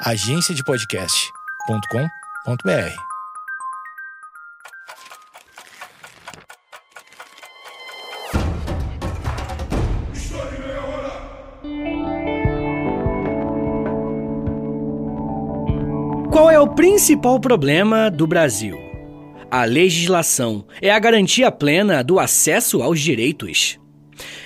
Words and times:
agenciadepodcast.com.br. 0.00 2.96
Qual 16.32 16.50
é 16.50 16.58
o 16.58 16.66
principal 16.66 17.38
problema 17.38 18.10
do 18.10 18.26
Brasil? 18.26 18.76
A 19.48 19.64
legislação 19.64 20.66
é 20.82 20.90
a 20.90 20.98
garantia 20.98 21.52
plena 21.52 22.02
do 22.02 22.18
acesso 22.18 22.82
aos 22.82 23.00
direitos. 23.00 23.78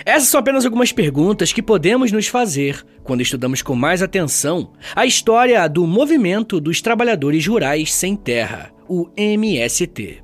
Essas 0.04 0.28
são 0.28 0.40
apenas 0.40 0.64
algumas 0.64 0.92
perguntas 0.92 1.52
que 1.52 1.62
podemos 1.62 2.12
nos 2.12 2.26
fazer 2.26 2.84
quando 3.08 3.22
estudamos 3.22 3.62
com 3.62 3.74
mais 3.74 4.02
atenção 4.02 4.70
a 4.94 5.06
história 5.06 5.66
do 5.66 5.86
Movimento 5.86 6.60
dos 6.60 6.82
Trabalhadores 6.82 7.46
Rurais 7.46 7.90
Sem 7.90 8.14
Terra, 8.14 8.70
o 8.86 9.08
MST. 9.16 10.22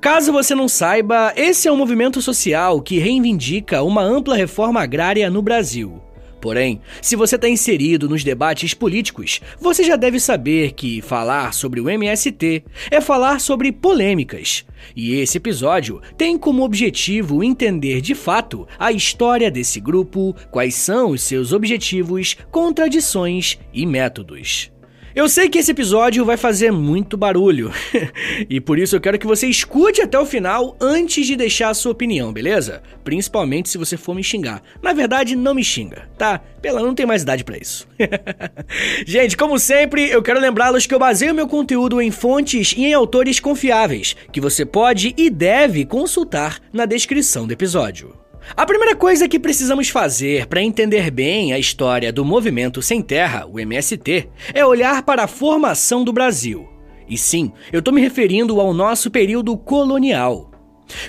Caso 0.00 0.32
você 0.32 0.54
não 0.54 0.68
saiba, 0.68 1.34
esse 1.36 1.68
é 1.68 1.72
um 1.72 1.76
movimento 1.76 2.22
social 2.22 2.80
que 2.80 2.98
reivindica 2.98 3.82
uma 3.82 4.00
ampla 4.02 4.34
reforma 4.34 4.80
agrária 4.80 5.28
no 5.28 5.42
Brasil. 5.42 6.00
Porém, 6.40 6.80
se 7.02 7.16
você 7.16 7.36
está 7.36 7.48
inserido 7.48 8.08
nos 8.08 8.22
debates 8.22 8.74
políticos, 8.74 9.40
você 9.60 9.82
já 9.82 9.96
deve 9.96 10.20
saber 10.20 10.72
que 10.72 11.02
falar 11.02 11.52
sobre 11.52 11.80
o 11.80 11.88
MST 11.88 12.64
é 12.90 13.00
falar 13.00 13.40
sobre 13.40 13.72
polêmicas. 13.72 14.64
E 14.94 15.14
esse 15.14 15.38
episódio 15.38 16.00
tem 16.16 16.38
como 16.38 16.64
objetivo 16.64 17.42
entender 17.42 18.00
de 18.00 18.14
fato 18.14 18.66
a 18.78 18.92
história 18.92 19.50
desse 19.50 19.80
grupo, 19.80 20.34
quais 20.50 20.74
são 20.74 21.10
os 21.10 21.22
seus 21.22 21.52
objetivos, 21.52 22.36
contradições 22.50 23.58
e 23.72 23.84
métodos. 23.84 24.70
Eu 25.18 25.28
sei 25.28 25.48
que 25.48 25.58
esse 25.58 25.72
episódio 25.72 26.24
vai 26.24 26.36
fazer 26.36 26.70
muito 26.70 27.16
barulho, 27.16 27.72
e 28.48 28.60
por 28.60 28.78
isso 28.78 28.94
eu 28.94 29.00
quero 29.00 29.18
que 29.18 29.26
você 29.26 29.48
escute 29.48 30.00
até 30.00 30.16
o 30.16 30.24
final 30.24 30.76
antes 30.80 31.26
de 31.26 31.34
deixar 31.34 31.70
a 31.70 31.74
sua 31.74 31.90
opinião, 31.90 32.32
beleza? 32.32 32.84
Principalmente 33.02 33.68
se 33.68 33.76
você 33.76 33.96
for 33.96 34.14
me 34.14 34.22
xingar. 34.22 34.62
Na 34.80 34.92
verdade, 34.92 35.34
não 35.34 35.54
me 35.56 35.64
xinga, 35.64 36.08
tá? 36.16 36.38
Pela 36.62 36.84
não 36.84 36.94
tem 36.94 37.04
mais 37.04 37.22
idade 37.22 37.42
para 37.42 37.58
isso. 37.58 37.88
Gente, 39.04 39.36
como 39.36 39.58
sempre, 39.58 40.08
eu 40.08 40.22
quero 40.22 40.38
lembrá-los 40.38 40.86
que 40.86 40.94
eu 40.94 41.00
baseio 41.00 41.34
meu 41.34 41.48
conteúdo 41.48 42.00
em 42.00 42.12
fontes 42.12 42.72
e 42.76 42.84
em 42.84 42.94
autores 42.94 43.40
confiáveis, 43.40 44.14
que 44.30 44.40
você 44.40 44.64
pode 44.64 45.16
e 45.16 45.28
deve 45.30 45.84
consultar 45.84 46.60
na 46.72 46.86
descrição 46.86 47.44
do 47.44 47.52
episódio. 47.52 48.27
A 48.56 48.66
primeira 48.66 48.96
coisa 48.96 49.28
que 49.28 49.38
precisamos 49.38 49.88
fazer 49.88 50.46
para 50.46 50.62
entender 50.62 51.10
bem 51.10 51.52
a 51.52 51.58
história 51.58 52.12
do 52.12 52.24
movimento 52.24 52.80
sem 52.82 53.02
terra, 53.02 53.46
o 53.46 53.58
MST, 53.58 54.28
é 54.54 54.64
olhar 54.64 55.02
para 55.02 55.24
a 55.24 55.28
formação 55.28 56.04
do 56.04 56.12
Brasil. 56.12 56.68
E 57.08 57.16
sim, 57.16 57.52
eu 57.72 57.78
estou 57.78 57.92
me 57.92 58.00
referindo 58.00 58.60
ao 58.60 58.74
nosso 58.74 59.10
período 59.10 59.56
colonial. 59.56 60.50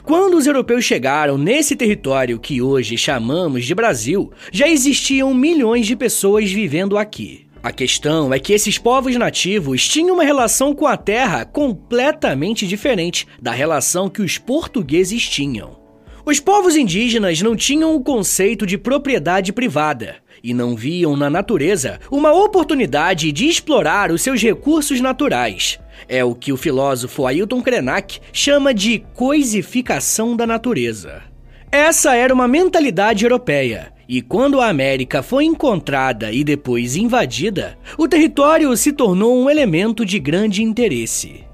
Quando 0.04 0.36
os 0.36 0.46
europeus 0.46 0.84
chegaram 0.84 1.38
nesse 1.38 1.76
território 1.76 2.40
que 2.40 2.62
hoje 2.62 2.98
chamamos 2.98 3.66
de 3.66 3.74
Brasil, 3.74 4.32
já 4.52 4.68
existiam 4.68 5.34
milhões 5.34 5.88
de 5.88 5.96
pessoas 5.96 6.52
vivendo 6.52 6.98
aqui. 6.98 7.48
A 7.62 7.72
questão 7.72 8.34
é 8.34 8.40
que 8.40 8.54
esses 8.54 8.78
povos 8.78 9.16
nativos 9.18 9.86
tinham 9.88 10.16
uma 10.16 10.24
relação 10.24 10.74
com 10.74 10.88
a 10.88 10.96
terra 10.96 11.44
completamente 11.44 12.66
diferente 12.66 13.28
da 13.42 13.52
relação 13.52 14.10
que 14.10 14.22
os 14.22 14.38
portugueses 14.38 15.28
tinham. 15.28 15.78
Os 16.26 16.40
povos 16.40 16.76
indígenas 16.76 17.42
não 17.42 17.56
tinham 17.56 17.96
o 17.96 18.02
conceito 18.02 18.66
de 18.66 18.78
propriedade 18.78 19.54
privada 19.54 20.18
e 20.44 20.54
não 20.54 20.76
viam 20.76 21.16
na 21.16 21.30
natureza 21.30 22.00
uma 22.12 22.32
oportunidade 22.32 23.32
de 23.32 23.48
explorar 23.48 24.12
os 24.12 24.22
seus 24.22 24.42
recursos 24.42 25.02
naturais. 25.02 25.80
É 26.08 26.24
o 26.24 26.34
que 26.34 26.52
o 26.52 26.58
filósofo 26.58 27.26
Ailton 27.26 27.62
Krenak 27.62 28.20
chama 28.32 28.74
de 28.74 29.04
coisificação 29.14 30.36
da 30.36 30.48
natureza. 30.48 31.24
Essa 31.72 32.16
era 32.16 32.34
uma 32.34 32.48
mentalidade 32.48 33.26
europeia, 33.26 33.94
e 34.08 34.24
quando 34.24 34.60
a 34.60 34.68
América 34.68 35.22
foi 35.22 35.46
encontrada 35.46 36.32
e 36.32 36.44
depois 36.44 36.96
invadida, 36.96 37.78
o 37.96 38.08
território 38.08 38.76
se 38.76 38.92
tornou 38.92 39.38
um 39.38 39.50
elemento 39.50 40.04
de 40.04 40.18
grande 40.18 40.64
interesse. 40.64 41.49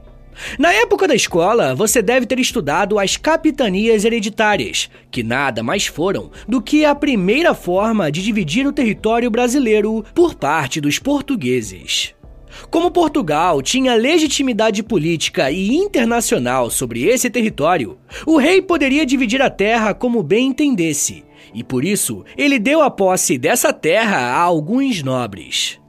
Na 0.59 0.73
época 0.73 1.07
da 1.07 1.15
escola, 1.15 1.73
você 1.73 2.01
deve 2.01 2.25
ter 2.25 2.39
estudado 2.39 2.99
as 2.99 3.17
capitanias 3.17 4.05
hereditárias, 4.05 4.89
que 5.09 5.23
nada 5.23 5.63
mais 5.63 5.85
foram 5.85 6.31
do 6.47 6.61
que 6.61 6.85
a 6.85 6.93
primeira 6.93 7.53
forma 7.53 8.11
de 8.11 8.23
dividir 8.23 8.67
o 8.67 8.73
território 8.73 9.29
brasileiro 9.29 10.03
por 10.13 10.35
parte 10.35 10.81
dos 10.81 10.99
portugueses. 10.99 12.13
Como 12.69 12.91
Portugal 12.91 13.61
tinha 13.61 13.95
legitimidade 13.95 14.81
política 14.81 15.51
e 15.51 15.75
internacional 15.75 16.69
sobre 16.69 17.03
esse 17.03 17.29
território, 17.29 17.97
o 18.25 18.37
rei 18.37 18.61
poderia 18.61 19.05
dividir 19.05 19.41
a 19.41 19.49
terra 19.49 19.93
como 19.93 20.23
bem 20.23 20.47
entendesse, 20.47 21.25
e 21.53 21.63
por 21.63 21.83
isso 21.83 22.23
ele 22.37 22.57
deu 22.57 22.81
a 22.81 22.89
posse 22.89 23.37
dessa 23.37 23.73
terra 23.73 24.17
a 24.17 24.39
alguns 24.39 25.03
nobres. 25.03 25.79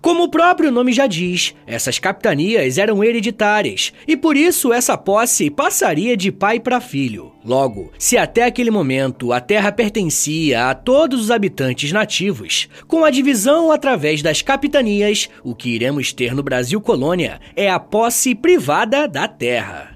Como 0.00 0.24
o 0.24 0.28
próprio 0.28 0.70
nome 0.70 0.92
já 0.92 1.06
diz, 1.06 1.54
essas 1.66 1.98
capitanias 1.98 2.78
eram 2.78 3.02
hereditárias 3.02 3.92
e 4.06 4.16
por 4.16 4.36
isso 4.36 4.72
essa 4.72 4.96
posse 4.96 5.50
passaria 5.50 6.16
de 6.16 6.30
pai 6.30 6.60
para 6.60 6.80
filho. 6.80 7.32
Logo, 7.44 7.92
se 7.98 8.16
até 8.16 8.44
aquele 8.44 8.70
momento 8.70 9.32
a 9.32 9.40
terra 9.40 9.72
pertencia 9.72 10.70
a 10.70 10.74
todos 10.74 11.20
os 11.20 11.30
habitantes 11.30 11.90
nativos, 11.90 12.68
com 12.86 13.04
a 13.04 13.10
divisão 13.10 13.72
através 13.72 14.22
das 14.22 14.42
capitanias, 14.42 15.28
o 15.42 15.54
que 15.54 15.70
iremos 15.70 16.12
ter 16.12 16.34
no 16.34 16.42
Brasil 16.42 16.80
colônia 16.80 17.40
é 17.56 17.68
a 17.68 17.80
posse 17.80 18.34
privada 18.34 19.08
da 19.08 19.26
terra. 19.26 19.92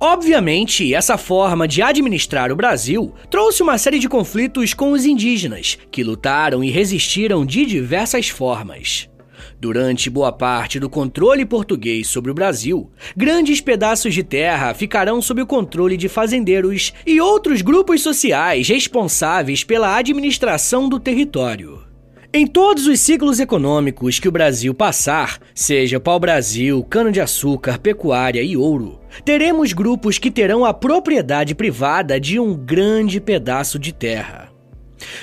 Obviamente, 0.00 0.94
essa 0.94 1.18
forma 1.18 1.66
de 1.66 1.82
administrar 1.82 2.52
o 2.52 2.56
Brasil 2.56 3.12
trouxe 3.28 3.64
uma 3.64 3.76
série 3.76 3.98
de 3.98 4.08
conflitos 4.08 4.72
com 4.72 4.92
os 4.92 5.04
indígenas, 5.04 5.76
que 5.90 6.04
lutaram 6.04 6.62
e 6.62 6.70
resistiram 6.70 7.44
de 7.44 7.66
diversas 7.66 8.28
formas. 8.28 9.08
Durante 9.60 10.08
boa 10.08 10.30
parte 10.30 10.78
do 10.78 10.88
controle 10.88 11.44
português 11.44 12.06
sobre 12.06 12.30
o 12.30 12.34
Brasil, 12.34 12.92
grandes 13.16 13.60
pedaços 13.60 14.14
de 14.14 14.22
terra 14.22 14.72
ficarão 14.72 15.20
sob 15.20 15.42
o 15.42 15.46
controle 15.46 15.96
de 15.96 16.08
fazendeiros 16.08 16.92
e 17.04 17.20
outros 17.20 17.60
grupos 17.60 18.00
sociais 18.00 18.68
responsáveis 18.68 19.64
pela 19.64 19.96
administração 19.96 20.88
do 20.88 21.00
território. 21.00 21.80
Em 22.32 22.46
todos 22.46 22.86
os 22.86 23.00
ciclos 23.00 23.40
econômicos 23.40 24.20
que 24.20 24.28
o 24.28 24.32
Brasil 24.32 24.72
passar, 24.72 25.40
seja 25.52 25.98
pau-brasil, 25.98 26.84
cana-de-açúcar, 26.84 27.80
pecuária 27.80 28.42
e 28.42 28.56
ouro, 28.56 29.00
teremos 29.24 29.72
grupos 29.72 30.18
que 30.18 30.30
terão 30.30 30.64
a 30.64 30.72
propriedade 30.72 31.54
privada 31.54 32.20
de 32.20 32.38
um 32.38 32.54
grande 32.54 33.20
pedaço 33.20 33.76
de 33.76 33.92
terra. 33.92 34.47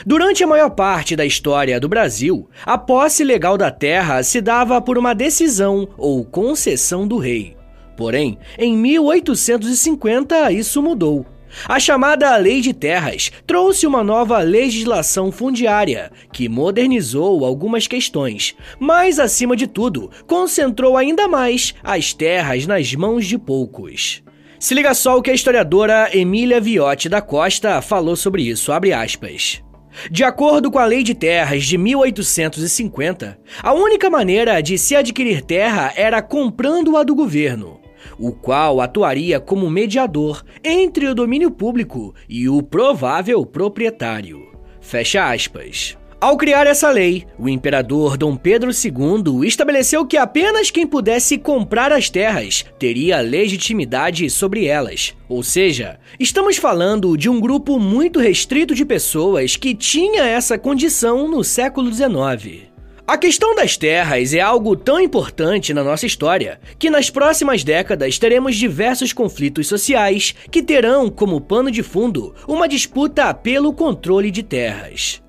Durante 0.06 0.44
a 0.44 0.48
maior 0.48 0.70
parte 0.70 1.16
da 1.16 1.26
história 1.26 1.80
do 1.80 1.90
Brasil, 1.90 2.50
a 2.66 2.78
posse 2.78 3.24
legal 3.24 3.58
da 3.58 3.72
terra 3.72 4.24
se 4.24 4.42
dava 4.42 4.82
por 4.82 4.98
uma 4.98 5.14
decisão 5.14 5.88
ou 5.98 6.24
concessão 6.24 7.08
do 7.08 7.18
rei. 7.18 7.56
Porém, 7.96 8.38
em 8.58 8.76
1850 8.78 10.52
isso 10.52 10.82
mudou. 10.82 11.26
A 11.68 11.80
chamada 11.80 12.36
Lei 12.36 12.60
de 12.60 12.74
Terras 12.74 13.32
trouxe 13.48 13.88
uma 13.88 14.04
nova 14.04 14.40
legislação 14.40 15.32
fundiária 15.32 16.12
que 16.32 16.50
modernizou 16.50 17.46
algumas 17.46 17.88
questões, 17.88 18.56
mas, 18.78 19.20
acima 19.20 19.56
de 19.56 19.66
tudo, 19.66 20.12
concentrou 20.28 20.98
ainda 20.98 21.28
mais 21.28 21.74
as 21.82 22.14
terras 22.14 22.68
nas 22.68 22.94
mãos 22.94 23.26
de 23.26 23.38
poucos. 23.38 24.22
Se 24.60 24.74
liga 24.74 24.94
só 24.94 25.18
o 25.18 25.22
que 25.22 25.32
a 25.32 25.34
historiadora 25.34 26.10
Emília 26.14 26.60
Viotti 26.60 27.08
da 27.08 27.22
Costa 27.22 27.82
falou 27.82 28.16
sobre 28.16 28.44
isso, 28.44 28.72
abre 28.72 28.92
aspas. 28.94 29.62
De 30.10 30.24
acordo 30.24 30.70
com 30.70 30.80
a 30.80 30.86
Lei 30.86 31.04
de 31.04 31.14
Terras 31.14 31.66
de 31.66 31.78
1850, 31.78 33.38
a 33.62 33.74
única 33.74 34.10
maneira 34.10 34.62
de 34.62 34.78
se 34.78 34.96
adquirir 34.96 35.42
terra 35.42 35.94
era 35.96 36.22
comprando-a 36.22 37.04
do 37.04 37.16
governo, 37.16 37.80
o 38.18 38.32
qual 38.32 38.82
atuaria 38.82 39.40
como 39.40 39.70
mediador 39.70 40.44
entre 40.64 41.08
o 41.08 41.16
domínio 41.16 41.52
público 41.52 42.14
e 42.30 42.48
o 42.48 42.62
provável 42.62 43.46
proprietário. 43.46 44.52
Fecha 44.80 45.32
aspas. 45.32 45.98
Ao 46.26 46.36
criar 46.38 46.66
essa 46.66 46.90
lei, 46.90 47.24
o 47.38 47.48
imperador 47.48 48.18
Dom 48.18 48.36
Pedro 48.36 48.72
II 48.72 49.48
estabeleceu 49.48 50.08
que 50.08 50.18
apenas 50.18 50.72
quem 50.72 50.88
pudesse 50.88 51.38
comprar 51.38 51.92
as 51.92 52.10
terras 52.10 52.66
teria 52.80 53.22
legitimidade 53.22 54.28
sobre 54.32 54.66
elas. 54.66 55.16
Ou 55.30 55.44
seja, 55.44 56.00
estamos 56.20 56.58
falando 56.58 57.16
de 57.16 57.30
um 57.30 57.40
grupo 57.40 57.78
muito 57.78 58.20
restrito 58.20 58.74
de 58.74 58.84
pessoas 58.84 59.56
que 59.56 59.76
tinha 59.76 60.24
essa 60.24 60.58
condição 60.58 61.28
no 61.28 61.44
século 61.44 61.94
XIX. 61.94 62.72
A 63.06 63.20
questão 63.20 63.54
das 63.54 63.78
terras 63.78 64.34
é 64.34 64.42
algo 64.42 64.76
tão 64.76 65.00
importante 65.00 65.76
na 65.76 65.84
nossa 65.84 66.08
história 66.08 66.60
que 66.80 66.90
nas 66.90 67.08
próximas 67.08 67.64
décadas 67.64 68.18
teremos 68.18 68.56
diversos 68.56 69.14
conflitos 69.14 69.68
sociais 69.68 70.34
que 70.50 70.64
terão 70.64 71.08
como 71.08 71.40
pano 71.40 71.70
de 71.70 71.84
fundo 71.84 72.34
uma 72.48 72.68
disputa 72.68 73.32
pelo 73.32 73.72
controle 73.72 74.32
de 74.32 74.42
terras. 74.42 75.24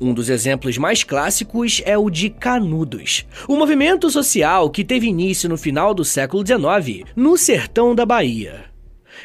Um 0.00 0.12
dos 0.12 0.28
exemplos 0.28 0.76
mais 0.76 1.04
clássicos 1.04 1.80
é 1.84 1.96
o 1.96 2.10
de 2.10 2.28
Canudos, 2.28 3.26
um 3.48 3.56
movimento 3.56 4.10
social 4.10 4.68
que 4.70 4.84
teve 4.84 5.06
início 5.06 5.48
no 5.48 5.56
final 5.56 5.94
do 5.94 6.04
século 6.04 6.44
XIX, 6.44 7.04
no 7.14 7.36
sertão 7.36 7.94
da 7.94 8.04
Bahia. 8.04 8.64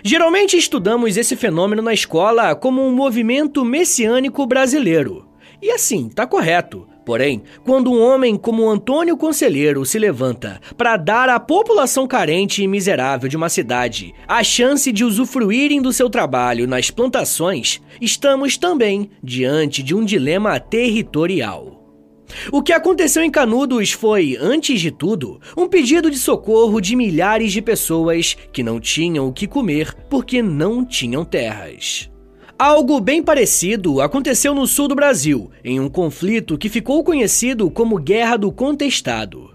Geralmente 0.04 0.56
estudamos 0.56 1.18
esse 1.18 1.36
fenômeno 1.36 1.82
na 1.82 1.94
escola 1.94 2.56
como 2.56 2.86
um 2.86 2.94
movimento 2.94 3.66
messiânico 3.66 4.46
brasileiro. 4.46 5.28
E 5.62 5.72
assim, 5.72 6.08
tá 6.08 6.26
correto. 6.26 6.88
Porém, 7.10 7.42
quando 7.66 7.92
um 7.92 8.00
homem 8.00 8.38
como 8.38 8.70
Antônio 8.70 9.18
Conselheiro 9.18 9.84
se 9.84 9.98
levanta 9.98 10.62
para 10.78 10.96
dar 10.96 11.28
à 11.28 11.40
população 11.40 12.06
carente 12.06 12.62
e 12.62 12.68
miserável 12.68 13.28
de 13.28 13.36
uma 13.36 13.50
cidade 13.50 14.14
a 14.28 14.44
chance 14.44 14.92
de 14.92 15.04
usufruírem 15.04 15.82
do 15.82 15.92
seu 15.92 16.08
trabalho 16.08 16.68
nas 16.68 16.92
plantações, 16.92 17.82
estamos 18.00 18.58
também 18.58 19.10
diante 19.24 19.82
de 19.82 19.96
um 19.96 20.06
dilema 20.06 20.60
territorial. 20.60 21.84
O 22.52 22.62
que 22.62 22.72
aconteceu 22.72 23.24
em 23.24 23.32
Canudos 23.32 23.92
foi, 23.92 24.38
antes 24.40 24.80
de 24.80 24.92
tudo, 24.92 25.42
um 25.58 25.68
pedido 25.68 26.12
de 26.12 26.20
socorro 26.20 26.80
de 26.80 26.96
milhares 26.96 27.52
de 27.52 27.60
pessoas 27.60 28.38
que 28.54 28.62
não 28.62 28.80
tinham 28.80 29.28
o 29.28 29.34
que 29.34 29.48
comer 29.48 29.96
porque 30.12 30.44
não 30.44 30.86
tinham 30.86 31.26
terras. 31.26 32.08
Algo 32.60 33.00
bem 33.00 33.24
parecido 33.24 34.02
aconteceu 34.02 34.54
no 34.54 34.68
sul 34.68 34.90
do 34.90 34.94
Brasil, 34.94 35.50
em 35.64 35.80
um 35.80 35.88
conflito 35.90 36.58
que 36.58 36.68
ficou 36.68 37.02
conhecido 37.06 37.72
como 37.72 37.98
Guerra 37.98 38.36
do 38.36 38.52
Contestado. 38.52 39.52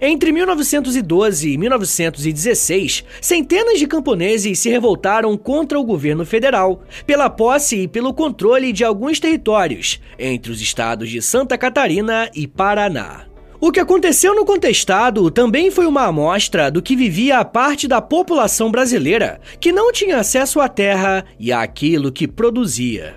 Entre 0.00 0.30
1912 0.30 1.50
e 1.50 1.58
1916, 1.58 3.04
centenas 3.20 3.80
de 3.80 3.88
camponeses 3.88 4.60
se 4.60 4.70
revoltaram 4.70 5.36
contra 5.36 5.76
o 5.76 5.82
governo 5.82 6.24
federal 6.24 6.84
pela 7.04 7.28
posse 7.28 7.78
e 7.78 7.88
pelo 7.88 8.14
controle 8.14 8.72
de 8.72 8.84
alguns 8.84 9.18
territórios 9.18 10.00
entre 10.16 10.52
os 10.52 10.60
estados 10.60 11.10
de 11.10 11.20
Santa 11.20 11.58
Catarina 11.58 12.30
e 12.32 12.46
Paraná. 12.46 13.26
O 13.58 13.72
que 13.72 13.80
aconteceu 13.80 14.34
no 14.34 14.44
contestado 14.44 15.30
também 15.30 15.70
foi 15.70 15.86
uma 15.86 16.04
amostra 16.04 16.70
do 16.70 16.82
que 16.82 16.94
vivia 16.94 17.38
a 17.38 17.44
parte 17.44 17.88
da 17.88 18.02
população 18.02 18.70
brasileira 18.70 19.40
que 19.58 19.72
não 19.72 19.90
tinha 19.90 20.18
acesso 20.18 20.60
à 20.60 20.68
terra 20.68 21.24
e 21.38 21.50
àquilo 21.52 22.12
que 22.12 22.28
produzia. 22.28 23.14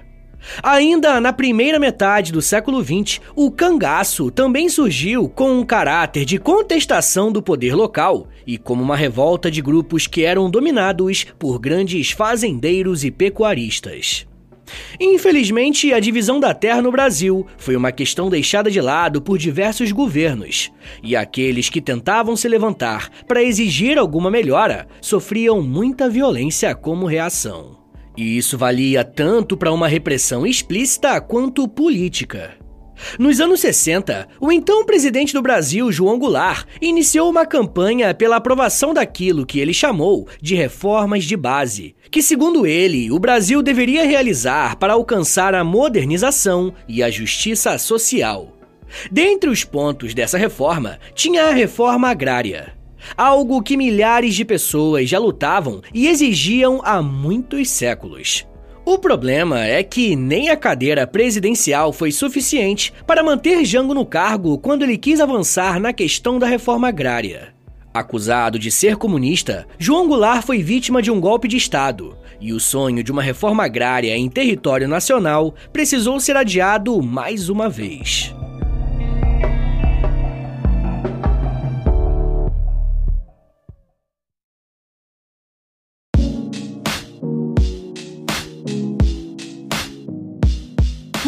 Ainda 0.64 1.20
na 1.20 1.34
primeira 1.34 1.78
metade 1.78 2.32
do 2.32 2.42
século 2.42 2.82
XX, 2.82 3.20
o 3.36 3.52
cangaço 3.52 4.32
também 4.32 4.70
surgiu 4.70 5.28
com 5.28 5.60
um 5.60 5.66
caráter 5.66 6.24
de 6.24 6.38
contestação 6.38 7.30
do 7.30 7.42
poder 7.42 7.76
local 7.76 8.28
e 8.48 8.58
como 8.58 8.82
uma 8.82 8.96
revolta 8.96 9.52
de 9.52 9.62
grupos 9.62 10.08
que 10.08 10.24
eram 10.24 10.50
dominados 10.50 11.26
por 11.38 11.60
grandes 11.60 12.12
fazendeiros 12.12 13.04
e 13.04 13.12
pecuaristas. 13.12 14.29
Infelizmente, 15.00 15.94
a 15.94 16.00
divisão 16.00 16.40
da 16.40 16.54
terra 16.54 16.82
no 16.82 16.92
Brasil 16.92 17.46
foi 17.58 17.76
uma 17.76 17.92
questão 17.92 18.30
deixada 18.30 18.70
de 18.70 18.82
lado 18.82 19.22
por 19.22 19.38
diversos 19.38 19.92
governos, 19.92 20.72
e 21.02 21.16
aqueles 21.16 21.70
que 21.70 21.82
tentavam 21.82 22.36
se 22.36 22.48
levantar 22.48 23.10
para 23.28 23.44
exigir 23.44 23.98
alguma 23.98 24.30
melhora 24.30 24.88
sofriam 25.02 25.62
muita 25.62 26.10
violência 26.10 26.76
como 26.76 27.06
reação. 27.06 27.78
E 28.18 28.38
isso 28.38 28.58
valia 28.58 29.06
tanto 29.06 29.56
para 29.56 29.72
uma 29.72 29.88
repressão 29.88 30.46
explícita 30.46 31.22
quanto 31.22 31.68
política. 31.68 32.59
Nos 33.18 33.40
anos 33.40 33.60
60, 33.62 34.28
o 34.40 34.52
então 34.52 34.86
presidente 34.86 35.34
do 35.34 35.42
Brasil, 35.42 35.92
João 35.92 36.20
Goulart, 36.20 36.66
iniciou 36.82 37.30
uma 37.30 37.46
campanha 37.46 38.14
pela 38.14 38.38
aprovação 38.38 38.94
daquilo 38.94 39.46
que 39.46 39.60
ele 39.60 39.74
chamou 39.74 40.28
de 40.42 40.56
reformas 40.56 41.24
de 41.24 41.36
base, 41.36 41.96
que, 42.12 42.22
segundo 42.22 42.66
ele, 42.66 43.12
o 43.12 43.20
Brasil 43.20 43.62
deveria 43.62 44.06
realizar 44.06 44.76
para 44.78 44.94
alcançar 44.94 45.54
a 45.56 45.64
modernização 45.64 46.74
e 46.88 47.02
a 47.02 47.10
justiça 47.10 47.78
social. 47.78 48.56
Dentre 49.12 49.50
os 49.50 49.64
pontos 49.64 50.14
dessa 50.14 50.38
reforma, 50.38 51.00
tinha 51.14 51.46
a 51.46 51.54
reforma 51.54 52.10
agrária. 52.10 52.74
Algo 53.16 53.62
que 53.62 53.78
milhares 53.78 54.36
de 54.36 54.44
pessoas 54.44 55.08
já 55.10 55.20
lutavam 55.20 55.82
e 55.94 56.08
exigiam 56.08 56.82
há 56.84 57.02
muitos 57.02 57.70
séculos. 57.70 58.46
O 58.90 58.98
problema 58.98 59.64
é 59.64 59.84
que 59.84 60.16
nem 60.16 60.50
a 60.50 60.58
cadeira 60.58 61.06
presidencial 61.06 61.94
foi 61.94 62.12
suficiente 62.12 62.92
para 63.06 63.22
manter 63.22 63.64
Jango 63.64 63.94
no 63.94 64.04
cargo 64.04 64.58
quando 64.58 64.82
ele 64.82 64.98
quis 64.98 65.20
avançar 65.20 65.80
na 65.80 65.94
questão 65.94 66.40
da 66.40 66.48
reforma 66.48 66.88
agrária. 66.88 67.54
Acusado 67.94 68.58
de 68.58 68.72
ser 68.72 68.96
comunista, 68.96 69.68
João 69.78 70.08
Goulart 70.08 70.44
foi 70.44 70.64
vítima 70.64 71.04
de 71.04 71.12
um 71.12 71.20
golpe 71.20 71.48
de 71.48 71.56
Estado, 71.56 72.18
e 72.42 72.52
o 72.52 72.60
sonho 72.60 73.04
de 73.04 73.12
uma 73.12 73.22
reforma 73.22 73.64
agrária 73.64 74.18
em 74.18 74.28
território 74.28 74.88
nacional 74.88 75.54
precisou 75.72 76.20
ser 76.20 76.36
adiado 76.36 77.00
mais 77.00 77.48
uma 77.48 77.70
vez. 77.70 78.34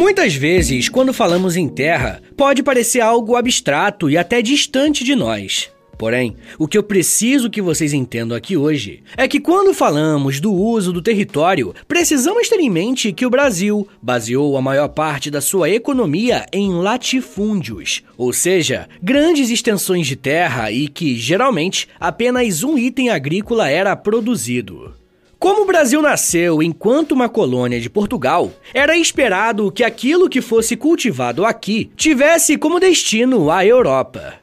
Muitas 0.02 0.34
vezes, 0.34 0.90
quando 0.90 1.14
falamos 1.14 1.56
em 1.56 1.70
terra, 1.70 2.24
pode 2.36 2.64
parecer 2.64 3.02
algo 3.02 3.36
abstrato 3.36 4.10
e 4.10 4.18
até 4.18 4.42
distante 4.42 5.04
de 5.04 5.16
nós. 5.16 5.70
Porém, 5.96 6.36
o 6.58 6.68
que 6.68 6.76
eu 6.76 6.82
preciso 6.82 7.52
que 7.52 7.62
vocês 7.62 7.94
entendam 7.94 8.36
aqui 8.36 8.58
hoje 8.58 9.04
é 9.16 9.28
que 9.28 9.40
quando 9.40 9.76
falamos 9.76 10.40
do 10.40 10.52
uso 10.52 10.92
do 10.92 11.04
território, 11.04 11.76
precisamos 11.88 12.50
ter 12.50 12.60
em 12.60 12.68
mente 12.68 13.14
que 13.14 13.28
o 13.28 13.30
Brasil 13.30 13.88
baseou 14.02 14.58
a 14.58 14.62
maior 14.62 14.88
parte 14.88 15.30
da 15.30 15.40
sua 15.40 15.70
economia 15.70 16.48
em 16.52 16.74
latifúndios, 16.74 18.02
ou 18.18 18.34
seja, 18.34 18.90
grandes 19.04 19.52
extensões 19.52 20.08
de 20.08 20.16
terra 20.16 20.72
e 20.72 20.88
que, 20.88 21.16
geralmente, 21.16 21.88
apenas 22.00 22.64
um 22.64 22.76
item 22.76 23.12
agrícola 23.12 23.70
era 23.70 23.96
produzido. 23.96 25.00
Como 25.42 25.64
o 25.64 25.66
Brasil 25.66 26.04
nasceu 26.04 26.62
enquanto 26.62 27.14
uma 27.14 27.28
colônia 27.28 27.82
de 27.82 27.90
Portugal, 27.90 28.52
era 28.76 28.96
esperado 28.96 29.72
que 29.72 29.84
aquilo 29.84 30.30
que 30.30 30.40
fosse 30.40 30.78
cultivado 30.78 31.44
aqui 31.44 31.90
tivesse 31.96 32.60
como 32.60 32.80
destino 32.80 33.50
a 33.50 33.66
Europa. 33.66 34.36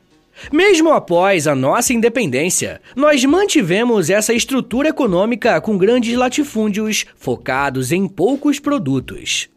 Mesmo 0.53 0.91
após 0.91 1.47
a 1.47 1.55
nossa 1.55 1.93
independência, 1.93 2.81
nós 2.97 3.25
mantivemos 3.25 4.11
essa 4.11 4.35
estrutura 4.35 4.89
econômica 4.89 5.61
com 5.61 5.79
grandes 5.79 6.17
latifúndios 6.17 7.07
focados 7.15 7.93
em 7.93 8.09
poucos 8.09 8.59
produtos. 8.59 9.49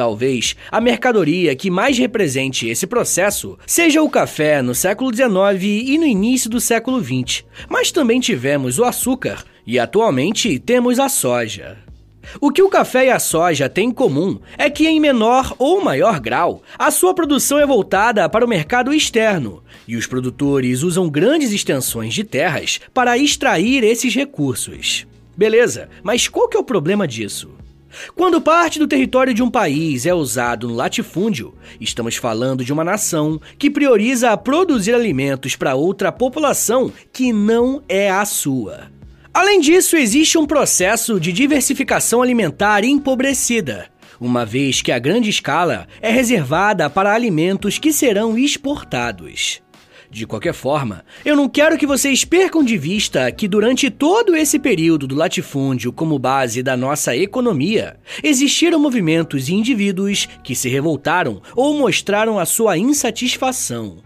Talvez 0.00 0.56
a 0.72 0.80
mercadoria 0.80 1.54
que 1.54 1.70
mais 1.70 1.98
represente 1.98 2.66
esse 2.66 2.86
processo 2.86 3.58
seja 3.66 4.00
o 4.00 4.08
café 4.08 4.62
no 4.62 4.74
século 4.74 5.14
XIX 5.14 5.62
e 5.62 5.98
no 5.98 6.06
início 6.06 6.48
do 6.48 6.58
século 6.58 7.04
XX, 7.04 7.44
mas 7.68 7.92
também 7.92 8.18
tivemos 8.18 8.78
o 8.78 8.84
açúcar 8.84 9.44
e 9.66 9.78
atualmente 9.78 10.58
temos 10.58 10.98
a 10.98 11.10
soja. 11.10 11.76
O 12.40 12.50
que 12.50 12.62
o 12.62 12.70
café 12.70 13.08
e 13.08 13.10
a 13.10 13.18
soja 13.18 13.68
têm 13.68 13.90
em 13.90 13.92
comum 13.92 14.40
é 14.56 14.70
que, 14.70 14.88
em 14.88 14.98
menor 14.98 15.54
ou 15.58 15.84
maior 15.84 16.18
grau, 16.18 16.62
a 16.78 16.90
sua 16.90 17.12
produção 17.12 17.58
é 17.58 17.66
voltada 17.66 18.26
para 18.26 18.46
o 18.46 18.48
mercado 18.48 18.94
externo 18.94 19.62
e 19.86 19.96
os 19.96 20.06
produtores 20.06 20.82
usam 20.82 21.10
grandes 21.10 21.52
extensões 21.52 22.14
de 22.14 22.24
terras 22.24 22.80
para 22.94 23.18
extrair 23.18 23.84
esses 23.84 24.14
recursos. 24.14 25.06
Beleza, 25.36 25.90
mas 26.02 26.26
qual 26.26 26.48
que 26.48 26.56
é 26.56 26.60
o 26.60 26.64
problema 26.64 27.06
disso? 27.06 27.59
Quando 28.14 28.40
parte 28.40 28.78
do 28.78 28.86
território 28.86 29.34
de 29.34 29.42
um 29.42 29.50
país 29.50 30.06
é 30.06 30.14
usado 30.14 30.68
no 30.68 30.74
latifúndio, 30.74 31.54
estamos 31.80 32.16
falando 32.16 32.64
de 32.64 32.72
uma 32.72 32.84
nação 32.84 33.40
que 33.58 33.70
prioriza 33.70 34.36
produzir 34.36 34.94
alimentos 34.94 35.56
para 35.56 35.74
outra 35.74 36.12
população 36.12 36.92
que 37.12 37.32
não 37.32 37.82
é 37.88 38.10
a 38.10 38.24
sua. 38.24 38.90
Além 39.32 39.60
disso, 39.60 39.96
existe 39.96 40.36
um 40.36 40.46
processo 40.46 41.20
de 41.20 41.32
diversificação 41.32 42.20
alimentar 42.20 42.84
empobrecida, 42.84 43.88
uma 44.20 44.44
vez 44.44 44.82
que 44.82 44.90
a 44.90 44.98
grande 44.98 45.30
escala 45.30 45.86
é 46.02 46.10
reservada 46.10 46.90
para 46.90 47.14
alimentos 47.14 47.78
que 47.78 47.92
serão 47.92 48.36
exportados. 48.36 49.62
De 50.10 50.26
qualquer 50.26 50.52
forma, 50.52 51.04
eu 51.24 51.36
não 51.36 51.48
quero 51.48 51.78
que 51.78 51.86
vocês 51.86 52.24
percam 52.24 52.64
de 52.64 52.76
vista 52.76 53.30
que 53.30 53.46
durante 53.46 53.88
todo 53.88 54.34
esse 54.34 54.58
período 54.58 55.06
do 55.06 55.14
latifúndio 55.14 55.92
como 55.92 56.18
base 56.18 56.64
da 56.64 56.76
nossa 56.76 57.16
economia, 57.16 57.96
existiram 58.20 58.80
movimentos 58.80 59.48
e 59.48 59.54
indivíduos 59.54 60.28
que 60.42 60.56
se 60.56 60.68
revoltaram 60.68 61.40
ou 61.54 61.78
mostraram 61.78 62.40
a 62.40 62.44
sua 62.44 62.76
insatisfação. 62.76 63.98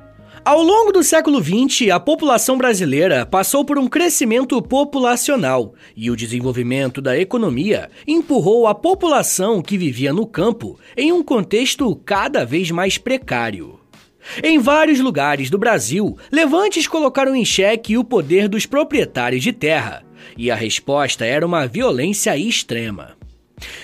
Ao 0.44 0.62
longo 0.62 0.92
do 0.92 1.02
século 1.02 1.42
XX, 1.42 1.88
a 1.90 1.98
população 1.98 2.58
brasileira 2.58 3.24
passou 3.24 3.64
por 3.64 3.78
um 3.78 3.88
crescimento 3.88 4.60
populacional 4.60 5.72
e 5.96 6.10
o 6.10 6.16
desenvolvimento 6.16 7.00
da 7.00 7.16
economia 7.18 7.88
empurrou 8.06 8.66
a 8.66 8.74
população 8.74 9.62
que 9.62 9.78
vivia 9.78 10.12
no 10.12 10.26
campo 10.26 10.78
em 10.94 11.10
um 11.10 11.22
contexto 11.22 11.96
cada 12.04 12.44
vez 12.44 12.70
mais 12.70 12.98
precário. 12.98 13.80
Em 14.42 14.58
vários 14.58 15.00
lugares 15.00 15.50
do 15.50 15.58
Brasil, 15.58 16.16
levantes 16.30 16.86
colocaram 16.86 17.34
em 17.34 17.44
xeque 17.44 17.96
o 17.96 18.04
poder 18.04 18.48
dos 18.48 18.66
proprietários 18.66 19.42
de 19.42 19.52
terra, 19.52 20.04
e 20.36 20.50
a 20.50 20.54
resposta 20.54 21.24
era 21.24 21.46
uma 21.46 21.66
violência 21.66 22.36
extrema. 22.36 23.16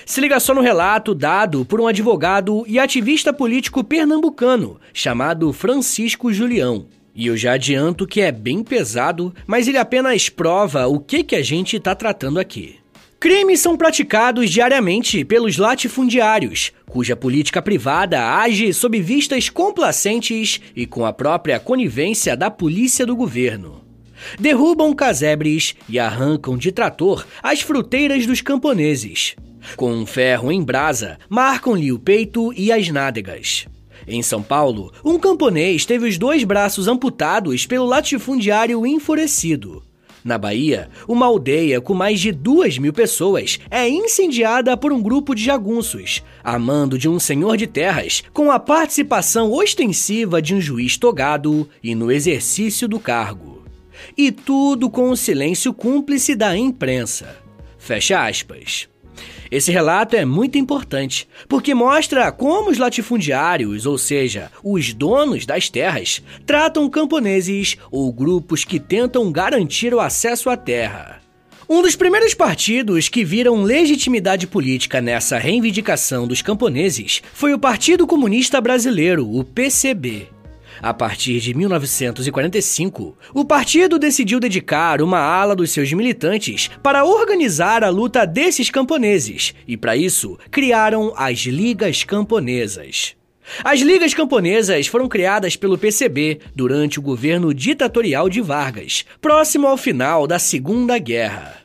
Se 0.04 0.20
liga 0.20 0.40
só 0.40 0.52
no 0.52 0.60
relato 0.60 1.14
dado 1.14 1.64
por 1.64 1.80
um 1.80 1.86
advogado 1.86 2.64
e 2.66 2.78
ativista 2.78 3.32
político 3.32 3.84
pernambucano 3.84 4.80
chamado 4.92 5.52
Francisco 5.52 6.32
Julião. 6.32 6.86
E 7.14 7.26
eu 7.26 7.36
já 7.36 7.52
adianto 7.52 8.06
que 8.06 8.20
é 8.20 8.32
bem 8.32 8.62
pesado, 8.62 9.34
mas 9.46 9.68
ele 9.68 9.78
apenas 9.78 10.28
prova 10.28 10.86
o 10.86 10.98
que, 10.98 11.22
que 11.22 11.36
a 11.36 11.42
gente 11.42 11.76
está 11.76 11.94
tratando 11.94 12.40
aqui. 12.40 12.79
Crimes 13.20 13.60
são 13.60 13.76
praticados 13.76 14.48
diariamente 14.48 15.26
pelos 15.26 15.58
latifundiários, 15.58 16.72
cuja 16.88 17.14
política 17.14 17.60
privada 17.60 18.34
age 18.36 18.72
sob 18.72 18.98
vistas 18.98 19.50
complacentes 19.50 20.58
e 20.74 20.86
com 20.86 21.04
a 21.04 21.12
própria 21.12 21.60
conivência 21.60 22.34
da 22.34 22.50
polícia 22.50 23.04
do 23.04 23.14
governo. 23.14 23.84
Derrubam 24.38 24.94
casebres 24.94 25.74
e 25.86 25.98
arrancam 25.98 26.56
de 26.56 26.72
trator 26.72 27.26
as 27.42 27.60
fruteiras 27.60 28.24
dos 28.24 28.40
camponeses. 28.40 29.36
Com 29.76 29.92
um 29.92 30.06
ferro 30.06 30.50
em 30.50 30.62
brasa, 30.62 31.18
marcam-lhe 31.28 31.92
o 31.92 31.98
peito 31.98 32.54
e 32.54 32.72
as 32.72 32.88
nádegas. 32.88 33.66
Em 34.08 34.22
São 34.22 34.42
Paulo, 34.42 34.94
um 35.04 35.18
camponês 35.18 35.84
teve 35.84 36.08
os 36.08 36.16
dois 36.16 36.42
braços 36.42 36.88
amputados 36.88 37.66
pelo 37.66 37.84
latifundiário 37.84 38.86
enfurecido. 38.86 39.89
Na 40.22 40.36
Bahia, 40.36 40.90
uma 41.08 41.26
aldeia 41.26 41.80
com 41.80 41.94
mais 41.94 42.20
de 42.20 42.30
duas 42.30 42.76
mil 42.76 42.92
pessoas 42.92 43.58
é 43.70 43.88
incendiada 43.88 44.76
por 44.76 44.92
um 44.92 45.00
grupo 45.00 45.34
de 45.34 45.42
jagunços, 45.42 46.22
a 46.44 46.58
mando 46.58 46.98
de 46.98 47.08
um 47.08 47.18
senhor 47.18 47.56
de 47.56 47.66
terras, 47.66 48.22
com 48.32 48.50
a 48.50 48.58
participação 48.58 49.50
ostensiva 49.50 50.42
de 50.42 50.54
um 50.54 50.60
juiz 50.60 50.98
togado 50.98 51.68
e 51.82 51.94
no 51.94 52.12
exercício 52.12 52.86
do 52.86 53.00
cargo. 53.00 53.64
E 54.16 54.30
tudo 54.30 54.90
com 54.90 55.10
o 55.10 55.16
silêncio 55.16 55.72
cúmplice 55.72 56.34
da 56.34 56.56
imprensa. 56.56 57.38
Fecha 57.78 58.26
aspas. 58.26 58.89
Esse 59.50 59.72
relato 59.72 60.14
é 60.14 60.24
muito 60.24 60.56
importante, 60.58 61.28
porque 61.48 61.74
mostra 61.74 62.30
como 62.30 62.70
os 62.70 62.78
latifundiários, 62.78 63.86
ou 63.86 63.98
seja, 63.98 64.50
os 64.62 64.92
donos 64.94 65.44
das 65.44 65.68
terras, 65.68 66.22
tratam 66.46 66.88
camponeses 66.88 67.76
ou 67.90 68.12
grupos 68.12 68.64
que 68.64 68.78
tentam 68.78 69.30
garantir 69.32 69.92
o 69.92 70.00
acesso 70.00 70.48
à 70.48 70.56
terra. 70.56 71.20
Um 71.68 71.82
dos 71.82 71.94
primeiros 71.94 72.34
partidos 72.34 73.08
que 73.08 73.24
viram 73.24 73.62
legitimidade 73.62 74.46
política 74.48 75.00
nessa 75.00 75.38
reivindicação 75.38 76.26
dos 76.26 76.42
camponeses 76.42 77.22
foi 77.32 77.54
o 77.54 77.58
Partido 77.60 78.08
Comunista 78.08 78.60
Brasileiro, 78.60 79.28
o 79.32 79.44
PCB. 79.44 80.39
A 80.82 80.94
partir 80.94 81.40
de 81.40 81.52
1945, 81.52 83.16
o 83.34 83.44
partido 83.44 83.98
decidiu 83.98 84.40
dedicar 84.40 85.02
uma 85.02 85.18
ala 85.18 85.54
dos 85.54 85.70
seus 85.70 85.92
militantes 85.92 86.70
para 86.82 87.04
organizar 87.04 87.84
a 87.84 87.90
luta 87.90 88.26
desses 88.26 88.70
camponeses 88.70 89.54
e, 89.68 89.76
para 89.76 89.96
isso, 89.96 90.38
criaram 90.50 91.12
as 91.16 91.40
Ligas 91.40 92.02
Camponesas. 92.02 93.14
As 93.64 93.80
Ligas 93.80 94.14
Camponesas 94.14 94.86
foram 94.86 95.08
criadas 95.08 95.56
pelo 95.56 95.76
PCB 95.76 96.40
durante 96.54 96.98
o 96.98 97.02
governo 97.02 97.52
ditatorial 97.52 98.28
de 98.28 98.40
Vargas, 98.40 99.04
próximo 99.20 99.66
ao 99.66 99.76
final 99.76 100.26
da 100.26 100.38
Segunda 100.38 100.98
Guerra. 100.98 101.59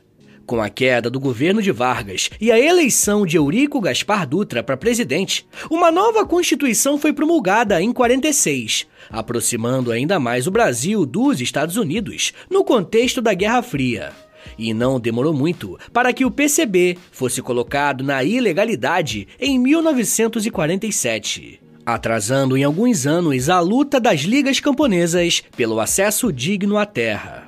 Com 0.46 0.62
a 0.62 0.68
queda 0.68 1.10
do 1.10 1.18
governo 1.18 1.60
de 1.60 1.72
Vargas 1.72 2.30
e 2.40 2.52
a 2.52 2.58
eleição 2.58 3.26
de 3.26 3.36
Eurico 3.36 3.80
Gaspar 3.80 4.24
Dutra 4.24 4.62
para 4.62 4.76
presidente, 4.76 5.44
uma 5.68 5.90
nova 5.90 6.24
Constituição 6.24 6.96
foi 6.96 7.12
promulgada 7.12 7.82
em 7.82 7.92
46, 7.92 8.86
aproximando 9.10 9.90
ainda 9.90 10.20
mais 10.20 10.46
o 10.46 10.52
Brasil 10.52 11.04
dos 11.04 11.40
Estados 11.40 11.76
Unidos 11.76 12.32
no 12.48 12.62
contexto 12.62 13.20
da 13.20 13.34
Guerra 13.34 13.60
Fria. 13.60 14.12
E 14.56 14.72
não 14.72 15.00
demorou 15.00 15.34
muito 15.34 15.76
para 15.92 16.12
que 16.12 16.24
o 16.24 16.30
PCB 16.30 16.96
fosse 17.10 17.42
colocado 17.42 18.04
na 18.04 18.22
ilegalidade 18.22 19.26
em 19.40 19.58
1947 19.58 21.66
atrasando 21.86 22.56
em 22.56 22.64
alguns 22.64 23.06
anos 23.06 23.48
a 23.48 23.60
luta 23.60 24.00
das 24.00 24.22
ligas 24.22 24.58
camponesas 24.58 25.44
pelo 25.56 25.78
acesso 25.78 26.32
digno 26.32 26.78
à 26.78 26.84
terra. 26.84 27.45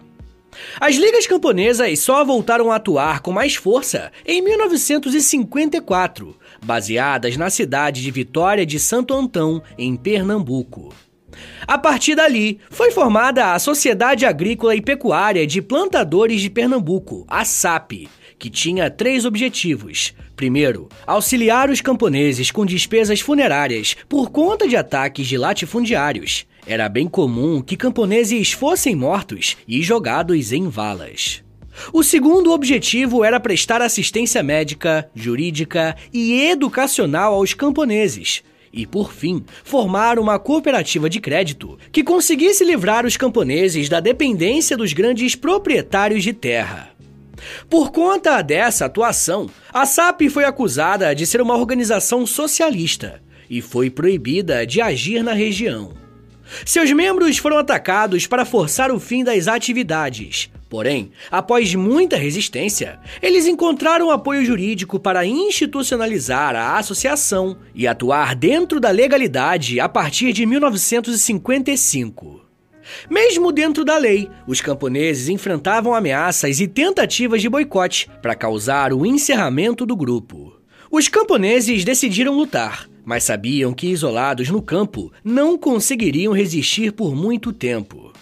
As 0.81 0.97
ligas 0.97 1.27
camponesas 1.27 1.99
só 2.01 2.25
voltaram 2.25 2.71
a 2.71 2.77
atuar 2.77 3.21
com 3.21 3.33
mais 3.33 3.55
força 3.55 4.13
em 4.25 4.41
1954, 4.43 6.37
baseadas 6.63 7.37
na 7.37 7.51
cidade 7.51 8.03
de 8.03 8.11
Vitória 8.11 8.65
de 8.65 8.79
Santo 8.79 9.15
Antão, 9.15 9.63
em 9.77 9.97
Pernambuco. 9.97 10.95
A 11.67 11.77
partir 11.77 12.15
dali, 12.15 12.59
foi 12.71 12.91
formada 12.91 13.53
a 13.53 13.59
Sociedade 13.59 14.25
Agrícola 14.25 14.75
e 14.75 14.81
Pecuária 14.81 15.47
de 15.47 15.61
Plantadores 15.61 16.41
de 16.41 16.49
Pernambuco, 16.49 17.25
a 17.29 17.45
SAP, 17.45 18.09
que 18.39 18.49
tinha 18.49 18.91
três 18.91 19.25
objetivos. 19.25 20.15
Primeiro, 20.37 20.89
auxiliar 21.07 21.69
os 21.69 21.81
camponeses 21.81 22.51
com 22.51 22.65
despesas 22.65 23.21
funerárias 23.21 23.97
por 24.09 24.31
conta 24.31 24.69
de 24.69 24.77
ataques 24.77 25.27
de 25.27 25.37
latifundiários. 25.37 26.47
Era 26.69 26.87
bem 26.87 27.09
comum 27.09 27.63
que 27.63 27.79
camponeses 27.79 28.53
fossem 28.53 28.95
mortos 28.95 29.57
e 29.67 29.83
jogados 29.83 30.53
em 30.53 30.69
valas. 30.69 31.43
O 31.95 32.03
segundo 32.03 32.53
objetivo 32.53 33.25
era 33.25 33.41
prestar 33.41 33.81
assistência 33.81 34.43
médica, 34.43 35.09
jurídica 35.15 35.97
e 36.13 36.43
educacional 36.43 37.33
aos 37.33 37.55
camponeses. 37.55 38.43
E, 38.71 38.87
por 38.87 39.15
fim, 39.15 39.43
formar 39.65 40.19
uma 40.19 40.39
cooperativa 40.39 41.09
de 41.09 41.21
crédito 41.21 41.79
que 41.91 42.05
conseguisse 42.05 42.63
livrar 42.65 43.07
os 43.07 43.17
camponeses 43.17 43.89
da 43.89 43.99
dependência 43.99 44.77
dos 44.77 44.93
grandes 44.93 45.35
proprietários 45.35 46.23
de 46.23 46.35
terra. 46.35 46.91
Por 47.71 47.91
conta 47.91 48.43
dessa 48.43 48.85
atuação, 48.85 49.49
a 49.73 49.87
SAP 49.87 50.29
foi 50.31 50.45
acusada 50.45 51.15
de 51.15 51.27
ser 51.27 51.41
uma 51.41 51.57
organização 51.57 52.27
socialista 52.27 53.23
e 53.49 53.63
foi 53.63 53.89
proibida 53.89 54.67
de 54.67 54.83
agir 54.83 55.23
na 55.23 55.33
região. 55.33 56.08
Seus 56.65 56.91
membros 56.93 57.37
foram 57.39 57.59
atacados 57.59 58.27
para 58.27 58.45
forçar 58.45 58.91
o 58.91 58.99
fim 58.99 59.23
das 59.25 59.47
atividades. 59.49 60.51
Porém, 60.69 61.11
após 61.31 61.75
muita 61.75 62.17
resistência, 62.17 62.99
eles 63.23 63.47
encontraram 63.47 64.11
apoio 64.11 64.45
jurídico 64.45 65.01
para 65.01 65.25
institucionalizar 65.25 66.55
a 66.55 66.77
associação 66.77 67.57
e 67.75 67.87
atuar 67.87 68.35
dentro 68.35 68.79
da 68.79 68.91
legalidade 68.91 69.81
a 69.81 69.89
partir 69.89 70.35
de 70.35 70.45
1955. 70.45 72.47
Mesmo 73.11 73.51
dentro 73.53 73.85
da 73.85 73.97
lei, 73.97 74.29
os 74.47 74.61
camponeses 74.61 75.29
enfrentavam 75.29 75.95
ameaças 75.95 76.61
e 76.61 76.67
tentativas 76.67 77.41
de 77.41 77.49
boicote 77.49 78.11
para 78.21 78.35
causar 78.35 78.93
o 78.93 79.07
encerramento 79.07 79.87
do 79.87 79.97
grupo. 79.97 80.59
Os 80.91 81.09
camponeses 81.09 81.85
decidiram 81.85 82.35
lutar, 82.35 82.89
mas 83.09 83.25
sabiam 83.25 83.73
que 83.73 83.87
isolados 83.87 84.51
no 84.51 84.61
campo 84.61 85.11
não 85.25 85.57
conseguiriam 85.57 86.35
resistir 86.35 86.93
por 86.93 87.17
muito 87.17 87.55
tempo. 87.55 88.13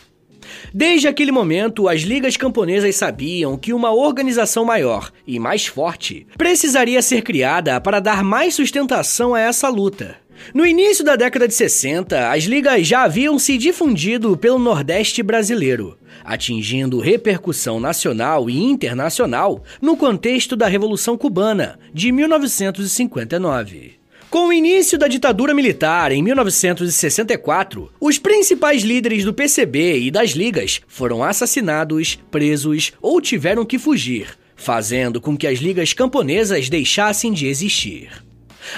Desde 0.72 1.08
aquele 1.08 1.32
momento, 1.32 1.88
as 1.88 2.02
ligas 2.02 2.36
camponesas 2.36 2.94
sabiam 2.94 3.58
que 3.58 3.72
uma 3.72 3.92
organização 3.92 4.64
maior 4.64 5.10
e 5.26 5.40
mais 5.40 5.66
forte 5.66 6.24
precisaria 6.38 7.02
ser 7.02 7.22
criada 7.22 7.80
para 7.80 7.98
dar 7.98 8.22
mais 8.22 8.54
sustentação 8.54 9.34
a 9.34 9.40
essa 9.40 9.68
luta. 9.68 10.18
No 10.54 10.64
início 10.64 11.04
da 11.04 11.16
década 11.16 11.48
de 11.48 11.54
60, 11.54 12.30
as 12.30 12.44
ligas 12.44 12.86
já 12.86 13.02
haviam 13.02 13.40
se 13.40 13.58
difundido 13.58 14.36
pelo 14.36 14.56
Nordeste 14.56 15.20
brasileiro, 15.20 15.98
atingindo 16.24 17.00
repercussão 17.00 17.80
nacional 17.80 18.48
e 18.48 18.56
internacional 18.62 19.64
no 19.82 19.96
contexto 19.96 20.54
da 20.54 20.68
Revolução 20.68 21.18
Cubana 21.18 21.76
de 21.92 22.12
1959. 22.12 24.05
Com 24.28 24.48
o 24.48 24.52
início 24.52 24.98
da 24.98 25.06
ditadura 25.06 25.54
militar 25.54 26.10
em 26.10 26.20
1964, 26.20 27.90
os 28.00 28.18
principais 28.18 28.82
líderes 28.82 29.24
do 29.24 29.32
PCB 29.32 30.00
e 30.00 30.10
das 30.10 30.30
ligas 30.30 30.80
foram 30.88 31.22
assassinados, 31.22 32.18
presos 32.30 32.92
ou 33.00 33.20
tiveram 33.20 33.64
que 33.64 33.78
fugir, 33.78 34.36
fazendo 34.56 35.20
com 35.20 35.36
que 35.36 35.46
as 35.46 35.60
ligas 35.60 35.92
camponesas 35.92 36.68
deixassem 36.68 37.32
de 37.32 37.46
existir. 37.46 38.10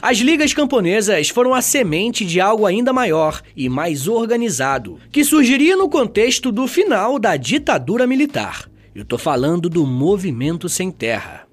As 0.02 0.18
ligas 0.18 0.52
camponesas 0.52 1.30
foram 1.30 1.54
a 1.54 1.62
semente 1.62 2.26
de 2.26 2.42
algo 2.42 2.66
ainda 2.66 2.92
maior 2.92 3.40
e 3.56 3.70
mais 3.70 4.06
organizado, 4.06 4.98
que 5.10 5.24
surgiria 5.24 5.76
no 5.78 5.88
contexto 5.88 6.52
do 6.52 6.66
final 6.66 7.18
da 7.18 7.38
ditadura 7.38 8.06
militar. 8.06 8.68
Eu 8.94 9.04
tô 9.04 9.16
falando 9.16 9.70
do 9.70 9.86
Movimento 9.86 10.68
Sem 10.68 10.90
Terra. 10.90 11.47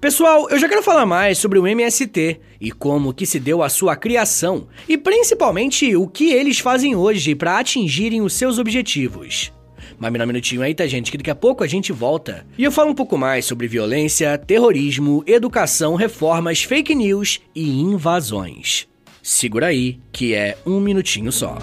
Pessoal, 0.00 0.48
eu 0.48 0.58
já 0.58 0.66
quero 0.66 0.82
falar 0.82 1.04
mais 1.04 1.36
sobre 1.36 1.58
o 1.58 1.66
MST 1.66 2.40
e 2.58 2.72
como 2.72 3.12
que 3.12 3.26
se 3.26 3.38
deu 3.38 3.62
a 3.62 3.68
sua 3.68 3.94
criação 3.94 4.66
e 4.88 4.96
principalmente 4.96 5.94
o 5.94 6.08
que 6.08 6.32
eles 6.32 6.58
fazem 6.58 6.96
hoje 6.96 7.34
para 7.34 7.58
atingirem 7.58 8.22
os 8.22 8.32
seus 8.32 8.58
objetivos. 8.58 9.52
Mas 9.98 10.10
me 10.10 10.16
dá 10.16 10.24
um 10.24 10.26
minutinho 10.26 10.62
aí, 10.62 10.74
tá, 10.74 10.86
gente? 10.86 11.10
Que 11.10 11.18
daqui 11.18 11.30
a 11.30 11.34
pouco 11.34 11.62
a 11.62 11.66
gente 11.66 11.92
volta. 11.92 12.46
E 12.56 12.64
eu 12.64 12.72
falo 12.72 12.90
um 12.90 12.94
pouco 12.94 13.18
mais 13.18 13.44
sobre 13.44 13.68
violência, 13.68 14.38
terrorismo, 14.38 15.22
educação, 15.26 15.96
reformas, 15.96 16.62
fake 16.62 16.94
news 16.94 17.38
e 17.54 17.68
invasões. 17.82 18.88
Segura 19.22 19.66
aí, 19.66 20.00
que 20.10 20.32
é 20.32 20.56
um 20.64 20.80
minutinho 20.80 21.30
só. 21.30 21.58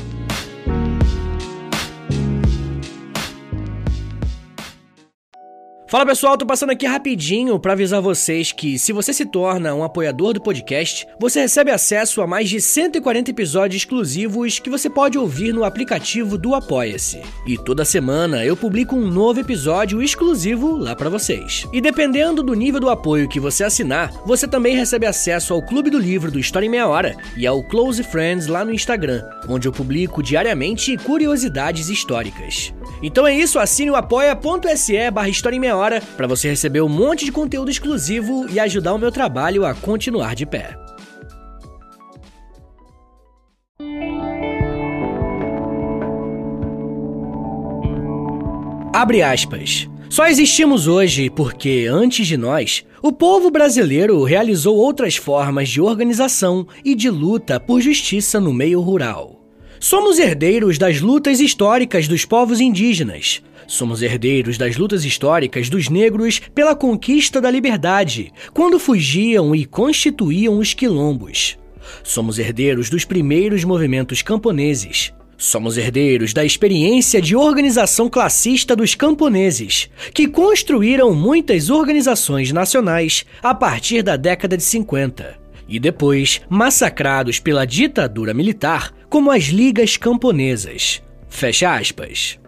Fala 5.89 6.05
pessoal, 6.05 6.37
tô 6.37 6.45
passando 6.45 6.71
aqui 6.71 6.85
rapidinho 6.85 7.57
para 7.57 7.71
avisar 7.71 8.01
vocês 8.01 8.51
que 8.51 8.77
se 8.77 8.91
você 8.91 9.13
se 9.13 9.25
torna 9.25 9.73
um 9.73 9.85
apoiador 9.85 10.33
do 10.33 10.41
podcast, 10.41 11.07
você 11.17 11.39
recebe 11.39 11.71
acesso 11.71 12.21
a 12.21 12.27
mais 12.27 12.49
de 12.49 12.59
140 12.59 13.31
episódios 13.31 13.83
exclusivos 13.83 14.59
que 14.59 14.69
você 14.69 14.89
pode 14.89 15.17
ouvir 15.17 15.53
no 15.53 15.63
aplicativo 15.63 16.37
do 16.37 16.53
Apoia-se. 16.53 17.21
E 17.45 17.57
toda 17.57 17.85
semana 17.85 18.43
eu 18.43 18.57
publico 18.57 18.97
um 18.97 19.07
novo 19.07 19.39
episódio 19.39 20.03
exclusivo 20.03 20.75
lá 20.75 20.93
para 20.93 21.09
vocês. 21.09 21.65
E 21.71 21.79
dependendo 21.79 22.43
do 22.43 22.53
nível 22.53 22.81
do 22.81 22.89
apoio 22.89 23.29
que 23.29 23.39
você 23.39 23.63
assinar, 23.63 24.11
você 24.25 24.45
também 24.45 24.75
recebe 24.75 25.05
acesso 25.05 25.53
ao 25.53 25.65
Clube 25.65 25.89
do 25.89 25.97
Livro 25.97 26.29
do 26.29 26.37
História 26.37 26.65
em 26.65 26.69
Meia 26.69 26.89
Hora 26.89 27.15
e 27.37 27.47
ao 27.47 27.63
Close 27.63 28.03
Friends 28.03 28.47
lá 28.47 28.65
no 28.65 28.73
Instagram, 28.73 29.23
onde 29.47 29.69
eu 29.69 29.71
publico 29.71 30.21
diariamente 30.21 30.97
curiosidades 30.97 31.87
históricas. 31.87 32.73
Então 33.01 33.25
é 33.25 33.33
isso, 33.33 33.57
assine 33.57 33.91
o 33.91 33.95
apoia.se 33.95 35.11
barra 35.11 35.29
História 35.29 35.55
em 35.55 35.61
Meia 35.61 35.76
Hora 35.77 36.01
para 36.17 36.25
você 36.25 36.49
receber 36.49 36.81
um 36.81 36.89
monte 36.89 37.23
de 37.23 37.31
conteúdo 37.31 37.69
exclusivo 37.69 38.49
e 38.49 38.59
ajudar 38.59 38.95
o 38.95 38.97
meu 38.97 39.11
trabalho 39.11 39.63
a 39.63 39.75
continuar 39.75 40.33
de 40.33 40.43
pé. 40.43 40.75
Abre 48.91 49.21
aspas. 49.21 49.87
Só 50.09 50.25
existimos 50.25 50.87
hoje 50.87 51.29
porque, 51.29 51.85
antes 51.87 52.25
de 52.25 52.37
nós, 52.37 52.83
o 52.99 53.11
povo 53.11 53.51
brasileiro 53.51 54.23
realizou 54.23 54.75
outras 54.75 55.15
formas 55.15 55.69
de 55.69 55.79
organização 55.79 56.65
e 56.83 56.95
de 56.95 57.07
luta 57.07 57.59
por 57.59 57.81
justiça 57.81 58.39
no 58.39 58.51
meio 58.51 58.81
rural. 58.81 59.37
Somos 59.79 60.17
herdeiros 60.17 60.79
das 60.79 61.01
lutas 61.01 61.39
históricas 61.39 62.07
dos 62.07 62.25
povos 62.25 62.59
indígenas. 62.59 63.43
Somos 63.67 64.01
herdeiros 64.01 64.57
das 64.57 64.77
lutas 64.77 65.03
históricas 65.03 65.69
dos 65.69 65.89
negros 65.89 66.39
pela 66.55 66.73
conquista 66.73 67.41
da 67.41 67.51
liberdade, 67.51 68.31
quando 68.53 68.79
fugiam 68.79 69.53
e 69.53 69.65
constituíam 69.65 70.57
os 70.57 70.73
quilombos. 70.73 71.57
Somos 72.01 72.39
herdeiros 72.39 72.89
dos 72.89 73.03
primeiros 73.03 73.65
movimentos 73.65 74.21
camponeses. 74.21 75.13
Somos 75.37 75.77
herdeiros 75.77 76.33
da 76.33 76.43
experiência 76.43 77.21
de 77.21 77.35
organização 77.35 78.09
classista 78.09 78.75
dos 78.75 78.95
camponeses, 78.95 79.89
que 80.13 80.27
construíram 80.27 81.13
muitas 81.13 81.69
organizações 81.69 82.51
nacionais 82.51 83.25
a 83.43 83.53
partir 83.53 84.01
da 84.01 84.15
década 84.15 84.57
de 84.57 84.63
50 84.63 85.37
e 85.67 85.79
depois 85.79 86.41
massacrados 86.49 87.39
pela 87.39 87.65
ditadura 87.65 88.33
militar, 88.33 88.93
como 89.09 89.29
as 89.29 89.43
ligas 89.45 89.97
camponesas. 89.97 91.03
Fecha 91.27 91.75
aspas. 91.75 92.39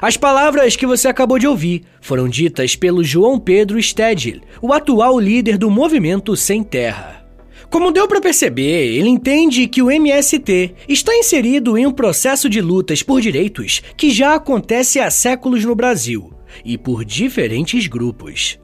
As 0.00 0.16
palavras 0.16 0.76
que 0.76 0.86
você 0.86 1.08
acabou 1.08 1.38
de 1.38 1.46
ouvir 1.46 1.82
foram 2.00 2.28
ditas 2.28 2.74
pelo 2.74 3.04
João 3.04 3.38
Pedro 3.38 3.80
Stedil, 3.82 4.40
o 4.60 4.72
atual 4.72 5.18
líder 5.18 5.56
do 5.56 5.70
movimento 5.70 6.36
Sem 6.36 6.62
Terra. 6.62 7.22
Como 7.70 7.90
deu 7.90 8.06
para 8.06 8.20
perceber, 8.20 8.98
ele 8.98 9.08
entende 9.08 9.66
que 9.66 9.80
o 9.80 9.90
MST 9.90 10.74
está 10.86 11.16
inserido 11.16 11.78
em 11.78 11.86
um 11.86 11.90
processo 11.90 12.46
de 12.46 12.60
lutas 12.60 13.02
por 13.02 13.20
direitos 13.20 13.82
que 13.96 14.10
já 14.10 14.34
acontece 14.34 15.00
há 15.00 15.10
séculos 15.10 15.64
no 15.64 15.74
Brasil 15.74 16.34
e 16.64 16.76
por 16.76 17.02
diferentes 17.02 17.86
grupos. 17.86 18.58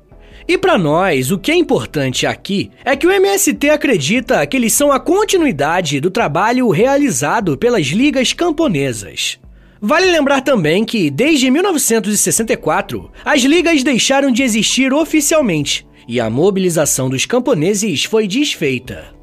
E 0.47 0.59
para 0.59 0.79
nós, 0.79 1.31
o 1.31 1.39
que 1.39 1.51
é 1.51 1.55
importante 1.55 2.27
aqui 2.27 2.71
é 2.85 2.97
que 2.97 3.07
o 3.07 3.11
MST 3.11 3.69
acredita 3.71 4.47
que 4.47 4.57
eles 4.57 4.73
são 4.73 4.91
a 4.91 4.99
continuidade 4.99 6.01
do 6.01 6.11
trabalho 6.11 6.69
realizado 6.71 7.57
pelas 7.57 7.87
ligas 7.87 8.33
camponesas. 8.33 9.39
Vale 9.81 10.07
lembrar 10.07 10.41
também 10.41 10.85
que, 10.85 11.11
desde 11.11 11.51
1964, 11.51 13.11
as 13.25 13.43
ligas 13.43 13.83
deixaram 13.83 14.31
de 14.31 14.43
existir 14.43 14.93
oficialmente 14.93 15.87
e 16.09 16.19
a 16.19 16.31
mobilização 16.31 17.09
dos 17.09 17.27
camponeses 17.27 18.05
foi 18.05 18.27
desfeita. 18.27 19.19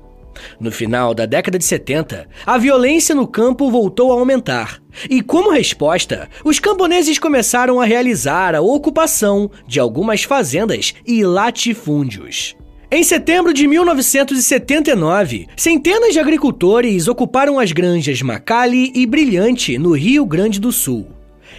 No 0.59 0.71
final 0.71 1.13
da 1.13 1.25
década 1.25 1.57
de 1.57 1.63
70, 1.63 2.27
a 2.45 2.57
violência 2.57 3.15
no 3.15 3.27
campo 3.27 3.71
voltou 3.71 4.11
a 4.11 4.15
aumentar. 4.15 4.81
E 5.09 5.21
como 5.21 5.51
resposta, 5.51 6.29
os 6.43 6.59
camponeses 6.59 7.17
começaram 7.17 7.79
a 7.79 7.85
realizar 7.85 8.53
a 8.53 8.61
ocupação 8.61 9.49
de 9.67 9.79
algumas 9.79 10.23
fazendas 10.23 10.93
e 11.05 11.23
latifúndios. 11.23 12.55
Em 12.91 13.03
setembro 13.03 13.51
de 13.51 13.67
1979, 13.67 15.47
centenas 15.57 16.13
de 16.13 16.19
agricultores 16.19 17.07
ocuparam 17.07 17.59
as 17.59 17.71
granjas 17.71 18.21
Macali 18.21 18.91
e 18.93 19.07
Brilhante, 19.07 19.77
no 19.79 19.91
Rio 19.93 20.23
Grande 20.23 20.59
do 20.59 20.71
Sul. 20.71 21.07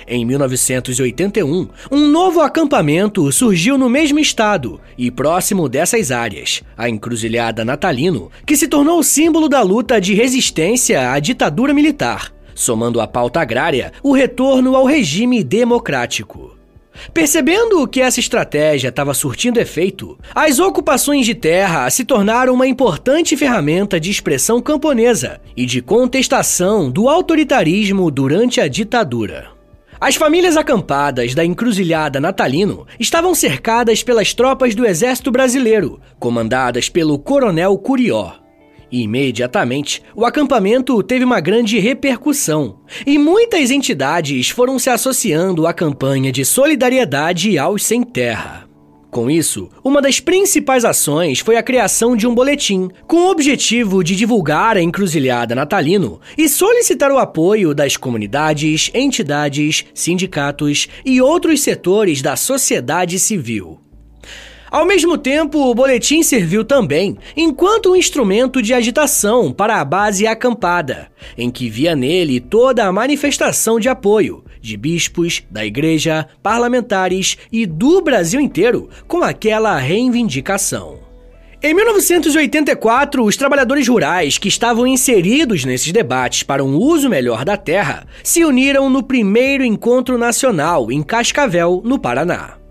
Em 0.06 0.24
1981, 0.24 1.68
um 1.90 2.06
novo 2.06 2.40
acampamento 2.40 3.30
surgiu 3.32 3.76
no 3.76 3.88
mesmo 3.88 4.20
estado 4.20 4.80
e 4.96 5.10
próximo 5.10 5.68
dessas 5.68 6.12
áreas, 6.12 6.62
a 6.76 6.88
Encruzilhada 6.88 7.64
Natalino, 7.64 8.30
que 8.46 8.56
se 8.56 8.68
tornou 8.68 9.02
símbolo 9.02 9.48
da 9.48 9.62
luta 9.62 10.00
de 10.00 10.14
resistência 10.14 11.10
à 11.10 11.18
ditadura 11.18 11.74
militar, 11.74 12.32
somando 12.54 13.00
à 13.00 13.06
pauta 13.06 13.40
agrária 13.40 13.92
o 14.00 14.12
retorno 14.12 14.76
ao 14.76 14.84
regime 14.84 15.42
democrático. 15.42 16.55
Percebendo 17.12 17.86
que 17.86 18.00
essa 18.00 18.20
estratégia 18.20 18.88
estava 18.88 19.14
surtindo 19.14 19.60
efeito, 19.60 20.18
as 20.34 20.58
ocupações 20.58 21.26
de 21.26 21.34
terra 21.34 21.88
se 21.90 22.04
tornaram 22.04 22.54
uma 22.54 22.66
importante 22.66 23.36
ferramenta 23.36 23.98
de 23.98 24.10
expressão 24.10 24.60
camponesa 24.60 25.40
e 25.56 25.66
de 25.66 25.80
contestação 25.80 26.90
do 26.90 27.08
autoritarismo 27.08 28.10
durante 28.10 28.60
a 28.60 28.68
ditadura. 28.68 29.56
As 29.98 30.14
famílias 30.14 30.56
acampadas 30.56 31.34
da 31.34 31.44
encruzilhada 31.44 32.20
Natalino 32.20 32.86
estavam 33.00 33.34
cercadas 33.34 34.02
pelas 34.02 34.34
tropas 34.34 34.74
do 34.74 34.84
Exército 34.84 35.30
Brasileiro, 35.30 36.00
comandadas 36.18 36.90
pelo 36.90 37.18
Coronel 37.18 37.76
Curió. 37.78 38.45
Imediatamente, 39.02 40.02
o 40.14 40.24
acampamento 40.24 41.02
teve 41.02 41.22
uma 41.22 41.38
grande 41.38 41.78
repercussão 41.78 42.78
e 43.06 43.18
muitas 43.18 43.70
entidades 43.70 44.48
foram 44.48 44.78
se 44.78 44.88
associando 44.88 45.66
à 45.66 45.74
campanha 45.74 46.32
de 46.32 46.46
solidariedade 46.46 47.58
aos 47.58 47.84
sem 47.84 48.02
terra. 48.02 48.66
Com 49.10 49.30
isso, 49.30 49.68
uma 49.84 50.00
das 50.00 50.18
principais 50.18 50.82
ações 50.82 51.40
foi 51.40 51.56
a 51.56 51.62
criação 51.62 52.16
de 52.16 52.26
um 52.26 52.34
boletim, 52.34 52.88
com 53.06 53.16
o 53.16 53.30
objetivo 53.30 54.02
de 54.02 54.16
divulgar 54.16 54.78
a 54.78 54.82
encruzilhada 54.82 55.54
natalino 55.54 56.18
e 56.36 56.48
solicitar 56.48 57.12
o 57.12 57.18
apoio 57.18 57.74
das 57.74 57.98
comunidades, 57.98 58.90
entidades, 58.94 59.84
sindicatos 59.92 60.88
e 61.04 61.20
outros 61.20 61.60
setores 61.60 62.22
da 62.22 62.34
sociedade 62.34 63.18
civil. 63.18 63.78
Ao 64.70 64.84
mesmo 64.84 65.16
tempo, 65.16 65.58
o 65.58 65.74
boletim 65.74 66.22
serviu 66.22 66.64
também 66.64 67.16
enquanto 67.36 67.92
um 67.92 67.96
instrumento 67.96 68.60
de 68.60 68.74
agitação 68.74 69.52
para 69.52 69.80
a 69.80 69.84
base 69.84 70.26
acampada, 70.26 71.08
em 71.38 71.50
que 71.50 71.68
via 71.68 71.94
nele 71.94 72.40
toda 72.40 72.84
a 72.84 72.92
manifestação 72.92 73.78
de 73.78 73.88
apoio 73.88 74.44
de 74.66 74.76
bispos, 74.76 75.44
da 75.48 75.64
igreja, 75.64 76.26
parlamentares 76.42 77.38
e 77.52 77.64
do 77.64 78.00
Brasil 78.00 78.40
inteiro 78.40 78.90
com 79.06 79.22
aquela 79.22 79.78
reivindicação. 79.78 80.98
Em 81.62 81.72
1984, 81.72 83.24
os 83.24 83.36
trabalhadores 83.36 83.88
rurais 83.88 84.38
que 84.38 84.48
estavam 84.48 84.86
inseridos 84.86 85.64
nesses 85.64 85.90
debates 85.92 86.42
para 86.42 86.64
um 86.64 86.76
uso 86.76 87.08
melhor 87.08 87.44
da 87.44 87.56
terra 87.56 88.06
se 88.22 88.44
uniram 88.44 88.90
no 88.90 89.02
primeiro 89.02 89.64
encontro 89.64 90.18
nacional 90.18 90.90
em 90.90 91.02
Cascavel, 91.02 91.80
no 91.84 91.98
Paraná. 91.98 92.65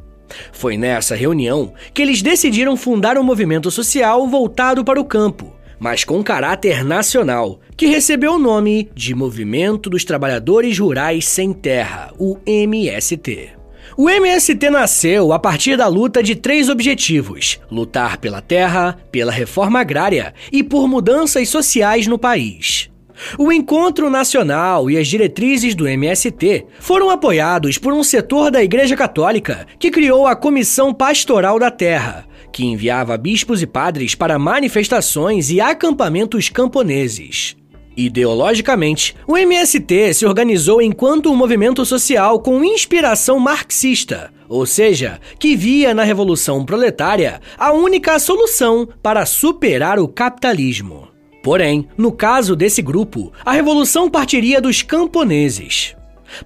Foi 0.52 0.78
nessa 0.78 1.16
reunião 1.16 1.74
que 1.94 2.02
eles 2.02 2.22
decidiram 2.22 2.76
fundar 2.76 3.18
um 3.18 3.24
movimento 3.24 3.70
social 3.72 4.28
voltado 4.28 4.84
para 4.84 5.00
o 5.00 5.06
campo, 5.06 5.54
mas 5.80 6.04
com 6.04 6.24
caráter 6.24 6.84
nacional, 6.84 7.60
que 7.76 7.88
recebeu 7.88 8.34
o 8.34 8.40
nome 8.40 8.90
de 8.96 9.14
Movimento 9.14 9.90
dos 9.90 10.04
Trabalhadores 10.04 10.80
Rurais 10.80 11.26
Sem 11.26 11.54
Terra, 11.54 12.14
o 12.18 12.38
MST. 12.46 13.50
O 13.98 14.10
MST 14.10 14.70
nasceu 14.70 15.32
a 15.32 15.40
partir 15.40 15.78
da 15.78 15.88
luta 15.88 16.22
de 16.22 16.36
três 16.36 16.70
objetivos: 16.70 17.60
lutar 17.72 18.18
pela 18.18 18.42
terra, 18.42 18.98
pela 19.12 19.32
reforma 19.32 19.80
agrária 19.80 20.34
e 20.52 20.64
por 20.64 20.88
mudanças 20.88 21.48
sociais 21.50 22.08
no 22.08 22.18
país. 22.18 22.90
O 23.38 23.52
encontro 23.52 24.10
nacional 24.10 24.90
e 24.90 24.98
as 24.98 25.08
diretrizes 25.08 25.76
do 25.76 25.88
MST 25.88 26.66
foram 26.80 27.10
apoiados 27.10 27.78
por 27.78 27.94
um 27.94 28.04
setor 28.04 28.52
da 28.52 28.64
Igreja 28.64 28.96
Católica 28.96 29.68
que 29.80 29.92
criou 29.92 30.28
a 30.28 30.36
Comissão 30.36 30.94
Pastoral 30.94 31.60
da 31.60 31.72
Terra, 31.72 32.28
que 32.52 32.66
enviava 32.66 33.18
bispos 33.18 33.62
e 33.62 33.68
padres 33.68 34.16
para 34.16 34.40
manifestações 34.40 35.50
e 35.50 35.60
acampamentos 35.60 36.50
camponeses. 36.50 37.56
Ideologicamente, 37.98 39.16
o 39.26 39.38
MST 39.38 40.14
se 40.14 40.26
organizou 40.26 40.82
enquanto 40.82 41.32
um 41.32 41.36
movimento 41.36 41.86
social 41.86 42.42
com 42.42 42.64
inspiração 42.64 43.40
marxista, 43.40 44.34
ou 44.50 44.66
seja, 44.66 45.20
que 45.40 45.56
via 45.56 45.94
na 45.94 46.04
Revolução 46.04 46.66
Proletária 46.66 47.40
a 47.58 47.72
única 47.72 48.20
solução 48.20 48.88
para 49.02 49.26
superar 49.26 49.98
o 49.98 50.08
capitalismo. 50.08 51.15
Porém, 51.46 51.88
no 51.96 52.12
caso 52.12 52.56
desse 52.56 52.82
grupo, 52.82 53.32
a 53.46 53.52
revolução 53.52 54.10
partiria 54.10 54.60
dos 54.60 54.82
camponeses. 54.82 55.96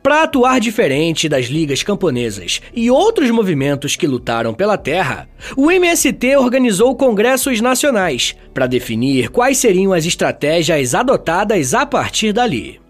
Para 0.04 0.24
atuar 0.24 0.60
diferente 0.60 1.30
das 1.30 1.46
ligas 1.46 1.82
camponesas 1.82 2.62
e 2.76 2.92
outros 2.92 3.32
movimentos 3.32 3.96
que 3.96 4.06
lutaram 4.06 4.54
pela 4.54 4.78
terra, 4.78 5.30
o 5.56 5.72
MST 5.72 6.36
organizou 6.36 6.98
congressos 6.98 7.62
nacionais 7.62 8.36
para 8.54 8.68
definir 8.68 9.30
quais 9.30 9.58
seriam 9.58 9.94
as 9.94 10.06
estratégias 10.06 10.94
adotadas 10.94 11.74
a 11.74 11.86
partir 11.86 12.34
dali. 12.34 12.82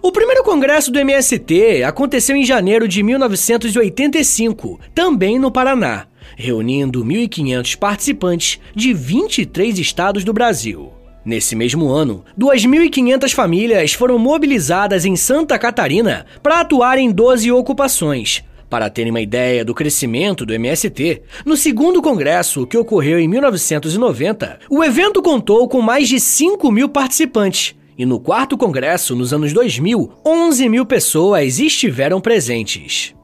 O 0.00 0.12
primeiro 0.12 0.44
congresso 0.44 0.92
do 0.92 1.00
MST 1.00 1.82
aconteceu 1.82 2.36
em 2.36 2.44
janeiro 2.44 2.86
de 2.86 3.02
1985, 3.02 4.78
também 4.94 5.40
no 5.40 5.50
Paraná, 5.50 6.06
reunindo 6.36 7.04
1.500 7.04 7.76
participantes 7.76 8.60
de 8.76 8.94
23 8.94 9.76
estados 9.80 10.22
do 10.22 10.32
Brasil. 10.32 11.01
Nesse 11.24 11.54
mesmo 11.54 11.88
ano, 11.88 12.24
2.500 12.38 13.32
famílias 13.32 13.92
foram 13.92 14.18
mobilizadas 14.18 15.04
em 15.04 15.14
Santa 15.14 15.58
Catarina 15.58 16.26
para 16.42 16.60
atuar 16.60 16.98
em 16.98 17.12
12 17.12 17.52
ocupações. 17.52 18.42
Para 18.68 18.90
terem 18.90 19.10
uma 19.10 19.20
ideia 19.20 19.64
do 19.64 19.74
crescimento 19.74 20.44
do 20.44 20.54
MST, 20.54 21.22
no 21.44 21.56
segundo 21.56 22.00
congresso, 22.02 22.66
que 22.66 22.76
ocorreu 22.76 23.20
em 23.20 23.28
1990, 23.28 24.58
o 24.68 24.82
evento 24.82 25.22
contou 25.22 25.68
com 25.68 25.80
mais 25.80 26.08
de 26.08 26.18
5 26.18 26.72
mil 26.72 26.88
participantes. 26.88 27.74
E 27.96 28.06
no 28.06 28.18
quarto 28.18 28.56
congresso, 28.56 29.14
nos 29.14 29.32
anos 29.32 29.52
2000, 29.52 30.10
11 30.26 30.68
mil 30.68 30.86
pessoas 30.86 31.60
estiveram 31.60 32.20
presentes. 32.20 33.14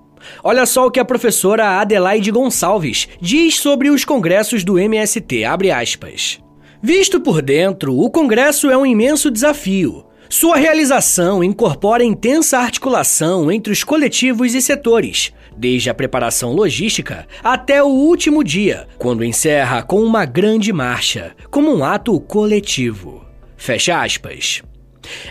Olha 0.44 0.66
só 0.66 0.86
o 0.86 0.90
que 0.90 1.00
a 1.00 1.04
professora 1.04 1.80
Adelaide 1.80 2.30
Gonçalves 2.30 3.08
diz 3.20 3.58
sobre 3.58 3.88
os 3.88 4.04
congressos 4.04 4.62
do 4.62 4.78
MST, 4.78 5.44
abre 5.44 5.70
aspas. 5.70 6.38
Visto 6.80 7.20
por 7.20 7.42
dentro, 7.42 7.98
o 7.98 8.08
Congresso 8.08 8.70
é 8.70 8.76
um 8.76 8.86
imenso 8.86 9.32
desafio. 9.32 10.06
Sua 10.28 10.56
realização 10.56 11.42
incorpora 11.42 12.04
intensa 12.04 12.58
articulação 12.58 13.50
entre 13.50 13.72
os 13.72 13.82
coletivos 13.82 14.54
e 14.54 14.62
setores, 14.62 15.32
desde 15.56 15.90
a 15.90 15.94
preparação 15.94 16.52
logística 16.52 17.26
até 17.42 17.82
o 17.82 17.88
último 17.88 18.44
dia, 18.44 18.86
quando 18.96 19.24
encerra 19.24 19.82
com 19.82 20.02
uma 20.02 20.24
grande 20.24 20.72
marcha, 20.72 21.32
como 21.50 21.74
um 21.74 21.82
ato 21.82 22.20
coletivo. 22.20 23.24
Fecha 23.56 24.00
aspas. 24.00 24.62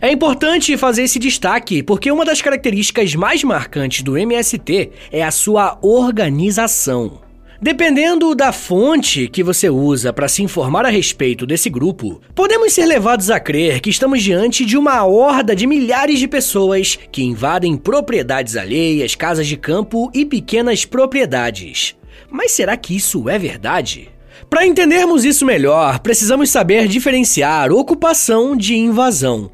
É 0.02 0.12
importante 0.12 0.76
fazer 0.76 1.04
esse 1.04 1.20
destaque 1.20 1.82
porque 1.82 2.12
uma 2.12 2.26
das 2.26 2.42
características 2.42 3.16
mais 3.16 3.44
marcantes 3.44 4.02
do 4.02 4.18
MST 4.18 4.92
é 5.12 5.24
a 5.24 5.32
sua 5.32 5.78
organização. 5.82 7.22
Dependendo 7.60 8.36
da 8.36 8.52
fonte 8.52 9.28
que 9.28 9.42
você 9.42 9.68
usa 9.68 10.14
para 10.14 10.28
se 10.28 10.44
informar 10.44 10.86
a 10.86 10.90
respeito 10.90 11.44
desse 11.44 11.72
grupo, 11.72 12.22
podemos 12.36 12.72
ser 12.72 12.86
levados 12.86 13.32
a 13.32 13.40
crer 13.40 13.82
que 13.82 13.90
estamos 13.90 14.22
diante 14.22 14.64
de 14.64 14.78
uma 14.78 15.04
horda 15.06 15.56
de 15.56 15.66
milhares 15.66 16.20
de 16.20 16.28
pessoas 16.28 17.00
que 17.12 17.24
invadem 17.24 17.76
propriedades 17.76 18.56
alheias, 18.56 19.16
casas 19.16 19.48
de 19.48 19.58
campo 19.58 20.12
e 20.14 20.24
pequenas 20.24 20.86
propriedades. 20.86 21.96
Mas 22.30 22.52
será 22.52 22.78
que 22.78 22.96
isso 22.96 23.28
é 23.28 23.40
verdade? 23.40 24.10
Para 24.48 24.66
entendermos 24.66 25.26
isso 25.26 25.44
melhor, 25.44 25.98
precisamos 26.00 26.52
saber 26.52 26.88
diferenciar 26.88 27.72
ocupação 27.72 28.56
de 28.56 28.76
invasão. 28.76 29.50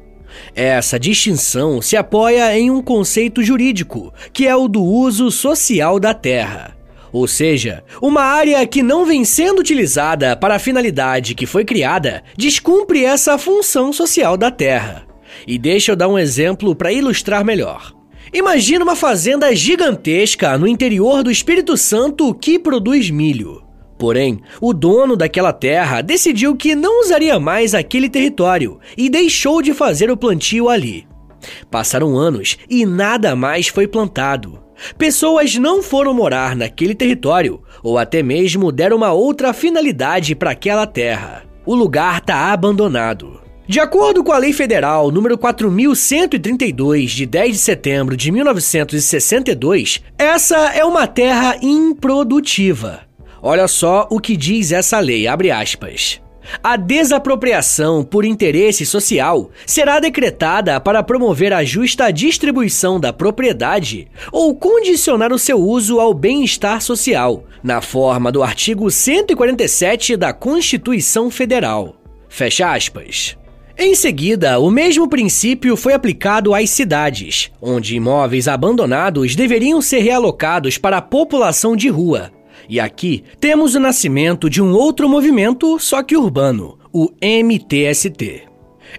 Essa 0.54 1.00
distinção 1.00 1.80
se 1.80 1.96
apoia 1.96 2.56
em 2.58 2.70
um 2.70 2.82
conceito 2.82 3.42
jurídico, 3.42 4.12
que 4.30 4.46
é 4.46 4.54
o 4.54 4.68
do 4.68 4.82
uso 4.82 5.30
social 5.30 5.98
da 5.98 6.12
terra 6.12 6.74
ou 7.14 7.28
seja, 7.28 7.84
uma 8.02 8.22
área 8.22 8.66
que 8.66 8.82
não 8.82 9.06
vem 9.06 9.24
sendo 9.24 9.60
utilizada 9.60 10.34
para 10.34 10.56
a 10.56 10.58
finalidade 10.58 11.36
que 11.36 11.46
foi 11.46 11.64
criada, 11.64 12.24
descumpre 12.36 13.04
essa 13.04 13.38
função 13.38 13.92
social 13.92 14.36
da 14.36 14.50
terra. 14.50 15.06
E 15.46 15.56
deixa 15.56 15.92
eu 15.92 15.96
dar 15.96 16.08
um 16.08 16.18
exemplo 16.18 16.74
para 16.74 16.92
ilustrar 16.92 17.44
melhor. 17.44 17.94
Imagina 18.32 18.84
uma 18.84 18.96
fazenda 18.96 19.54
gigantesca 19.54 20.58
no 20.58 20.66
interior 20.66 21.22
do 21.22 21.30
Espírito 21.30 21.76
Santo 21.76 22.34
que 22.34 22.58
produz 22.58 23.10
milho. 23.10 23.62
Porém, 23.96 24.40
o 24.60 24.74
dono 24.74 25.16
daquela 25.16 25.52
terra 25.52 26.02
decidiu 26.02 26.56
que 26.56 26.74
não 26.74 27.00
usaria 27.00 27.38
mais 27.38 27.76
aquele 27.76 28.08
território 28.08 28.80
e 28.96 29.08
deixou 29.08 29.62
de 29.62 29.72
fazer 29.72 30.10
o 30.10 30.16
plantio 30.16 30.68
ali. 30.68 31.06
Passaram 31.70 32.16
anos 32.16 32.58
e 32.68 32.84
nada 32.84 33.36
mais 33.36 33.68
foi 33.68 33.86
plantado. 33.86 34.63
Pessoas 34.98 35.56
não 35.56 35.82
foram 35.82 36.14
morar 36.14 36.56
naquele 36.56 36.94
território 36.94 37.62
ou 37.82 37.98
até 37.98 38.22
mesmo 38.22 38.72
deram 38.72 38.96
uma 38.96 39.12
outra 39.12 39.52
finalidade 39.52 40.34
para 40.34 40.50
aquela 40.50 40.86
terra. 40.86 41.44
O 41.66 41.74
lugar 41.74 42.18
está 42.18 42.52
abandonado. 42.52 43.40
De 43.66 43.80
acordo 43.80 44.22
com 44.22 44.30
a 44.30 44.38
Lei 44.38 44.52
Federal 44.52 45.10
número 45.10 45.38
4132 45.38 47.12
de 47.12 47.24
10 47.24 47.52
de 47.52 47.58
setembro 47.58 48.16
de 48.16 48.30
1962, 48.30 50.02
essa 50.18 50.56
é 50.74 50.84
uma 50.84 51.06
terra 51.06 51.56
improdutiva. 51.62 53.00
Olha 53.40 53.66
só 53.66 54.06
o 54.10 54.20
que 54.20 54.36
diz 54.36 54.72
essa 54.72 54.98
lei, 55.00 55.26
abre 55.26 55.50
aspas. 55.50 56.20
A 56.62 56.76
desapropriação 56.76 58.04
por 58.04 58.24
interesse 58.24 58.84
social 58.84 59.50
será 59.66 60.00
decretada 60.00 60.78
para 60.80 61.02
promover 61.02 61.52
a 61.52 61.64
justa 61.64 62.10
distribuição 62.10 63.00
da 63.00 63.12
propriedade 63.12 64.08
ou 64.30 64.54
condicionar 64.54 65.32
o 65.32 65.38
seu 65.38 65.58
uso 65.58 66.00
ao 66.00 66.12
bem-estar 66.12 66.80
social, 66.80 67.44
na 67.62 67.80
forma 67.80 68.30
do 68.30 68.42
artigo 68.42 68.90
147 68.90 70.16
da 70.16 70.32
Constituição 70.32 71.30
Federal. 71.30 71.96
Fecha 72.28 72.72
aspas. 72.72 73.36
Em 73.76 73.94
seguida, 73.96 74.60
o 74.60 74.70
mesmo 74.70 75.08
princípio 75.08 75.76
foi 75.76 75.94
aplicado 75.94 76.54
às 76.54 76.70
cidades, 76.70 77.50
onde 77.60 77.96
imóveis 77.96 78.46
abandonados 78.46 79.34
deveriam 79.34 79.82
ser 79.82 79.98
realocados 79.98 80.78
para 80.78 80.98
a 80.98 81.02
população 81.02 81.74
de 81.74 81.88
rua, 81.88 82.30
e 82.68 82.80
aqui 82.80 83.24
temos 83.40 83.74
o 83.74 83.80
nascimento 83.80 84.48
de 84.48 84.62
um 84.62 84.72
outro 84.72 85.08
movimento, 85.08 85.78
só 85.78 86.02
que 86.02 86.16
urbano, 86.16 86.78
o 86.92 87.10
MTST. 87.20 88.42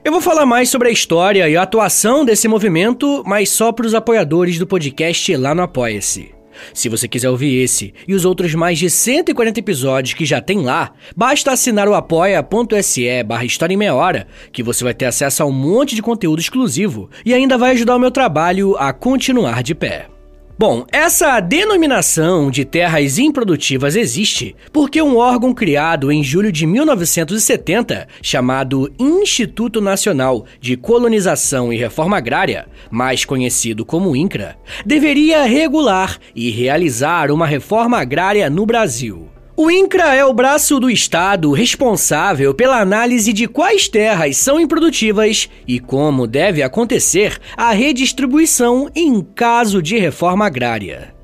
Eu 0.03 0.11
vou 0.11 0.21
falar 0.21 0.45
mais 0.45 0.69
sobre 0.69 0.89
a 0.89 0.91
história 0.91 1.47
e 1.47 1.55
a 1.55 1.61
atuação 1.61 2.25
desse 2.25 2.47
movimento, 2.47 3.23
mas 3.25 3.49
só 3.49 3.71
para 3.71 3.85
os 3.85 3.93
apoiadores 3.93 4.59
do 4.59 4.67
podcast 4.67 5.35
lá 5.37 5.55
no 5.55 5.61
Apoia-se. 5.61 6.35
Se 6.73 6.89
você 6.89 7.07
quiser 7.07 7.29
ouvir 7.29 7.61
esse 7.61 7.93
e 8.07 8.13
os 8.13 8.25
outros 8.25 8.53
mais 8.55 8.77
de 8.77 8.89
140 8.89 9.59
episódios 9.59 10.13
que 10.13 10.25
já 10.25 10.41
tem 10.41 10.61
lá, 10.61 10.91
basta 11.15 11.51
assinar 11.51 11.87
o 11.87 11.93
apoia.se 11.93 13.23
barra 13.23 13.45
História 13.45 13.73
em 13.73 13.77
Meia 13.77 13.95
Hora, 13.95 14.27
que 14.51 14.63
você 14.63 14.83
vai 14.83 14.93
ter 14.93 15.05
acesso 15.05 15.43
a 15.43 15.45
um 15.45 15.51
monte 15.51 15.95
de 15.95 16.01
conteúdo 16.01 16.39
exclusivo 16.39 17.09
e 17.25 17.33
ainda 17.33 17.57
vai 17.57 17.71
ajudar 17.71 17.95
o 17.95 17.99
meu 17.99 18.11
trabalho 18.11 18.75
a 18.77 18.93
continuar 18.93 19.63
de 19.63 19.75
pé. 19.75 20.14
Bom, 20.57 20.85
essa 20.89 21.37
denominação 21.41 22.49
de 22.49 22.63
terras 22.63 23.19
improdutivas 23.19 23.93
existe 23.97 24.55
porque 24.71 25.01
um 25.01 25.17
órgão 25.17 25.53
criado 25.53 26.09
em 26.09 26.23
julho 26.23 26.49
de 26.49 26.65
1970, 26.65 28.07
chamado 28.21 28.89
Instituto 28.97 29.81
Nacional 29.81 30.45
de 30.61 30.77
Colonização 30.77 31.73
e 31.73 31.77
Reforma 31.77 32.15
Agrária, 32.15 32.67
mais 32.89 33.25
conhecido 33.25 33.85
como 33.85 34.15
INCRA, 34.15 34.55
deveria 34.85 35.43
regular 35.43 36.17
e 36.33 36.49
realizar 36.49 37.31
uma 37.31 37.45
reforma 37.45 37.99
agrária 37.99 38.49
no 38.49 38.65
Brasil. 38.65 39.34
O 39.57 39.71
INCRA 39.71 40.13
é 40.13 40.25
o 40.25 40.33
braço 40.33 40.81
do 40.81 40.89
Estado 40.89 41.49
responsável 41.53 42.53
pela 42.53 42.81
análise 42.81 43.31
de 43.31 43.47
quais 43.47 43.87
terras 43.87 44.35
são 44.35 44.59
improdutivas 44.59 45.49
e 45.65 45.79
como 45.79 46.27
deve 46.27 46.61
acontecer 46.61 47.39
a 47.55 47.71
redistribuição 47.71 48.89
em 48.93 49.21
caso 49.21 49.81
de 49.81 49.97
reforma 49.97 50.45
agrária. 50.45 51.15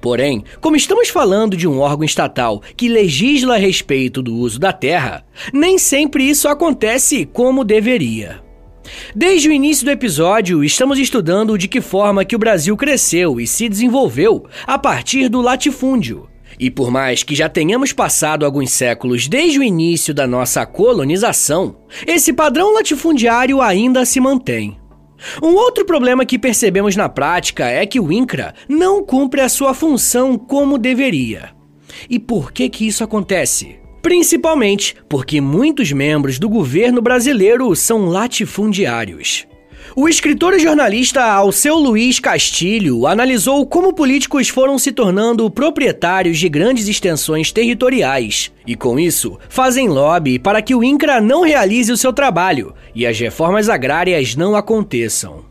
Porém, 0.00 0.42
como 0.60 0.74
estamos 0.74 1.08
falando 1.08 1.56
de 1.56 1.68
um 1.68 1.78
órgão 1.78 2.04
estatal 2.04 2.60
que 2.76 2.88
legisla 2.88 3.54
a 3.54 3.58
respeito 3.58 4.20
do 4.22 4.34
uso 4.34 4.58
da 4.58 4.72
terra, 4.72 5.24
nem 5.52 5.78
sempre 5.78 6.28
isso 6.28 6.48
acontece 6.48 7.24
como 7.26 7.62
deveria. 7.62 8.42
Desde 9.14 9.48
o 9.48 9.52
início 9.52 9.84
do 9.84 9.92
episódio, 9.92 10.64
estamos 10.64 10.98
estudando 10.98 11.56
de 11.56 11.68
que 11.68 11.80
forma 11.80 12.24
que 12.24 12.34
o 12.34 12.40
Brasil 12.40 12.76
cresceu 12.76 13.38
e 13.38 13.46
se 13.46 13.68
desenvolveu 13.68 14.46
a 14.66 14.76
partir 14.76 15.28
do 15.28 15.40
latifúndio. 15.40 16.28
E 16.58 16.70
por 16.70 16.90
mais 16.90 17.22
que 17.22 17.34
já 17.34 17.48
tenhamos 17.48 17.92
passado 17.92 18.44
alguns 18.44 18.70
séculos 18.72 19.28
desde 19.28 19.58
o 19.58 19.62
início 19.62 20.12
da 20.12 20.26
nossa 20.26 20.66
colonização, 20.66 21.76
esse 22.06 22.32
padrão 22.32 22.72
latifundiário 22.74 23.60
ainda 23.60 24.04
se 24.04 24.18
mantém. 24.18 24.78
Um 25.42 25.54
outro 25.54 25.84
problema 25.84 26.24
que 26.24 26.38
percebemos 26.38 26.94
na 26.94 27.08
prática 27.08 27.66
é 27.66 27.84
que 27.84 27.98
o 27.98 28.12
INCRA 28.12 28.54
não 28.68 29.04
cumpre 29.04 29.40
a 29.40 29.48
sua 29.48 29.74
função 29.74 30.38
como 30.38 30.78
deveria. 30.78 31.50
E 32.08 32.18
por 32.18 32.52
que 32.52 32.68
que 32.68 32.86
isso 32.86 33.02
acontece? 33.02 33.78
Principalmente 34.00 34.94
porque 35.08 35.40
muitos 35.40 35.90
membros 35.92 36.38
do 36.38 36.48
governo 36.48 37.02
brasileiro 37.02 37.74
são 37.74 38.06
latifundiários. 38.06 39.47
O 40.00 40.08
escritor 40.08 40.54
e 40.54 40.60
jornalista 40.60 41.24
Alceu 41.24 41.74
Luiz 41.74 42.20
Castilho 42.20 43.04
analisou 43.04 43.66
como 43.66 43.92
políticos 43.92 44.48
foram 44.48 44.78
se 44.78 44.92
tornando 44.92 45.50
proprietários 45.50 46.38
de 46.38 46.48
grandes 46.48 46.86
extensões 46.86 47.50
territoriais 47.50 48.52
e, 48.64 48.76
com 48.76 48.96
isso, 48.96 49.36
fazem 49.48 49.88
lobby 49.88 50.38
para 50.38 50.62
que 50.62 50.72
o 50.72 50.84
INCRA 50.84 51.20
não 51.20 51.42
realize 51.42 51.90
o 51.90 51.96
seu 51.96 52.12
trabalho 52.12 52.72
e 52.94 53.04
as 53.04 53.18
reformas 53.18 53.68
agrárias 53.68 54.36
não 54.36 54.54
aconteçam. 54.54 55.44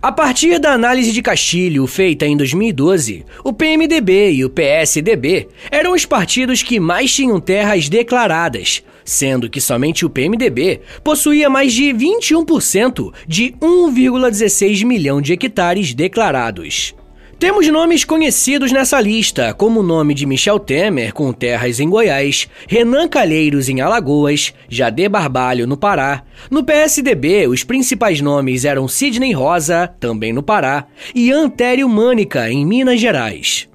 A 0.00 0.10
partir 0.10 0.58
da 0.58 0.72
análise 0.72 1.12
de 1.12 1.20
Castilho 1.20 1.86
feita 1.86 2.24
em 2.24 2.34
2012, 2.38 3.26
o 3.44 3.52
PMDB 3.52 4.32
e 4.32 4.44
o 4.46 4.48
PSDB 4.48 5.48
eram 5.70 5.92
os 5.92 6.06
partidos 6.06 6.62
que 6.62 6.80
mais 6.80 7.12
tinham 7.12 7.38
terras 7.38 7.86
declaradas, 7.86 8.82
sendo 9.10 9.50
que 9.50 9.60
somente 9.60 10.06
o 10.06 10.10
PMDB 10.10 10.82
possuía 11.02 11.50
mais 11.50 11.72
de 11.72 11.92
21% 11.92 13.12
de 13.26 13.54
1,16 13.60 14.84
milhão 14.84 15.20
de 15.20 15.32
hectares 15.32 15.92
declarados. 15.92 16.94
Temos 17.36 17.66
nomes 17.68 18.04
conhecidos 18.04 18.70
nessa 18.70 19.00
lista, 19.00 19.52
como 19.54 19.80
o 19.80 19.82
nome 19.82 20.14
de 20.14 20.26
Michel 20.26 20.60
Temer, 20.60 21.12
com 21.12 21.32
terras 21.32 21.80
em 21.80 21.88
Goiás, 21.88 22.46
Renan 22.68 23.08
Calheiros 23.08 23.68
em 23.68 23.80
Alagoas, 23.80 24.52
Jadê 24.68 25.08
Barbalho 25.08 25.66
no 25.66 25.76
Pará. 25.76 26.22
No 26.50 26.62
PSDB, 26.62 27.48
os 27.48 27.64
principais 27.64 28.20
nomes 28.20 28.64
eram 28.64 28.86
Sidney 28.86 29.32
Rosa, 29.32 29.88
também 29.98 30.32
no 30.32 30.42
Pará, 30.42 30.86
e 31.14 31.32
Antério 31.32 31.88
Mânica, 31.88 32.50
em 32.50 32.64
Minas 32.64 33.00
Gerais. 33.00 33.69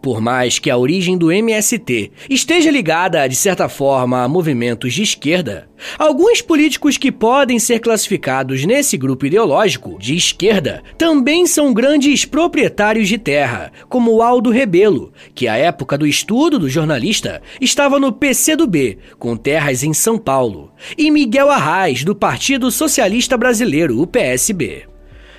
Por 0.00 0.20
mais 0.20 0.58
que 0.58 0.70
a 0.70 0.76
origem 0.76 1.16
do 1.16 1.30
MST 1.30 2.12
esteja 2.28 2.70
ligada, 2.70 3.26
de 3.26 3.36
certa 3.36 3.68
forma, 3.68 4.22
a 4.22 4.28
movimentos 4.28 4.92
de 4.94 5.02
esquerda, 5.02 5.68
alguns 5.98 6.42
políticos 6.42 6.96
que 6.96 7.12
podem 7.12 7.58
ser 7.58 7.80
classificados 7.80 8.64
nesse 8.64 8.96
grupo 8.96 9.26
ideológico 9.26 9.98
de 9.98 10.14
esquerda 10.14 10.82
também 10.96 11.46
são 11.46 11.72
grandes 11.72 12.24
proprietários 12.24 13.08
de 13.08 13.18
terra, 13.18 13.72
como 13.88 14.22
Aldo 14.22 14.50
Rebelo, 14.50 15.12
que 15.34 15.48
à 15.48 15.56
época 15.56 15.96
do 15.96 16.06
estudo 16.06 16.58
do 16.58 16.68
jornalista 16.68 17.42
estava 17.60 17.98
no 17.98 18.12
PCdoB, 18.12 18.98
com 19.18 19.36
terras 19.36 19.82
em 19.82 19.92
São 19.92 20.18
Paulo, 20.18 20.72
e 20.96 21.10
Miguel 21.10 21.50
Arraes, 21.50 22.04
do 22.04 22.14
Partido 22.14 22.70
Socialista 22.70 23.36
Brasileiro, 23.36 24.00
o 24.00 24.06
PSB. 24.06 24.90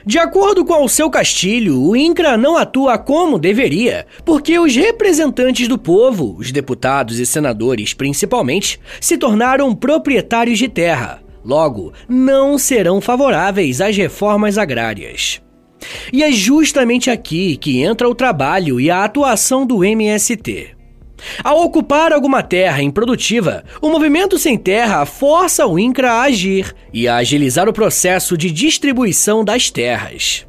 De 0.06 0.18
acordo 0.18 0.66
com 0.66 0.84
o 0.84 0.90
seu 0.90 1.10
Castilho, 1.10 1.80
o 1.80 1.96
INCRA 1.96 2.36
não 2.36 2.58
atua 2.58 2.98
como 2.98 3.38
deveria, 3.38 4.08
porque 4.26 4.58
os 4.58 4.76
representantes 4.76 5.68
do 5.68 5.78
povo, 5.78 6.36
os 6.40 6.52
deputados 6.52 7.20
e 7.20 7.26
senadores 7.26 7.94
principalmente, 7.94 8.80
se 9.00 9.18
tornaram 9.18 9.76
proprietários 9.76 10.58
de 10.58 10.68
terra. 10.68 11.22
Logo, 11.44 11.94
não 12.08 12.58
serão 12.58 13.00
favoráveis 13.02 13.82
às 13.82 13.96
reformas 13.96 14.58
agrárias. 14.58 15.42
E 16.14 16.24
é 16.24 16.32
justamente 16.32 17.10
aqui 17.10 17.58
que 17.58 17.82
entra 17.82 18.08
o 18.08 18.16
trabalho 18.16 18.80
e 18.80 18.90
a 18.90 19.04
atuação 19.04 19.66
do 19.66 19.84
MST. 19.84 20.81
Ao 21.44 21.64
ocupar 21.64 22.12
alguma 22.14 22.42
terra 22.44 22.82
improdutiva, 22.82 23.64
o 23.82 23.90
movimento 23.90 24.38
sem 24.38 24.58
terra 24.58 25.06
força 25.06 25.66
o 25.66 25.78
INCRA 25.78 26.12
a 26.12 26.22
agir 26.24 26.76
e 26.94 27.08
a 27.08 27.18
agilizar 27.18 27.70
o 27.70 27.74
processo 27.74 28.38
de 28.38 28.52
distribuição 28.52 29.44
das 29.44 29.70
terras. 29.70 30.46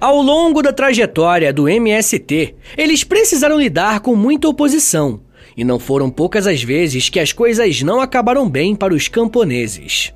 Ao 0.00 0.20
longo 0.20 0.60
da 0.60 0.72
trajetória 0.72 1.52
do 1.52 1.68
MST, 1.68 2.54
eles 2.76 3.04
precisaram 3.04 3.58
lidar 3.58 4.00
com 4.00 4.16
muita 4.16 4.48
oposição, 4.48 5.20
e 5.56 5.64
não 5.64 5.78
foram 5.78 6.10
poucas 6.10 6.46
as 6.46 6.62
vezes 6.62 7.08
que 7.08 7.20
as 7.20 7.32
coisas 7.32 7.82
não 7.82 8.00
acabaram 8.00 8.48
bem 8.48 8.74
para 8.74 8.94
os 8.94 9.08
camponeses. 9.08 10.12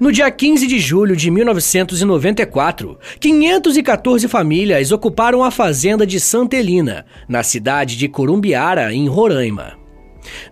No 0.00 0.10
dia 0.10 0.30
15 0.30 0.66
de 0.66 0.78
julho 0.78 1.14
de 1.16 1.30
1994, 1.30 2.98
514 3.20 4.28
famílias 4.28 4.92
ocuparam 4.92 5.42
a 5.42 5.50
fazenda 5.50 6.06
de 6.06 6.18
Santa 6.18 6.56
na 7.28 7.42
cidade 7.42 7.96
de 7.96 8.08
Corumbiara, 8.08 8.92
em 8.92 9.08
Roraima. 9.08 9.78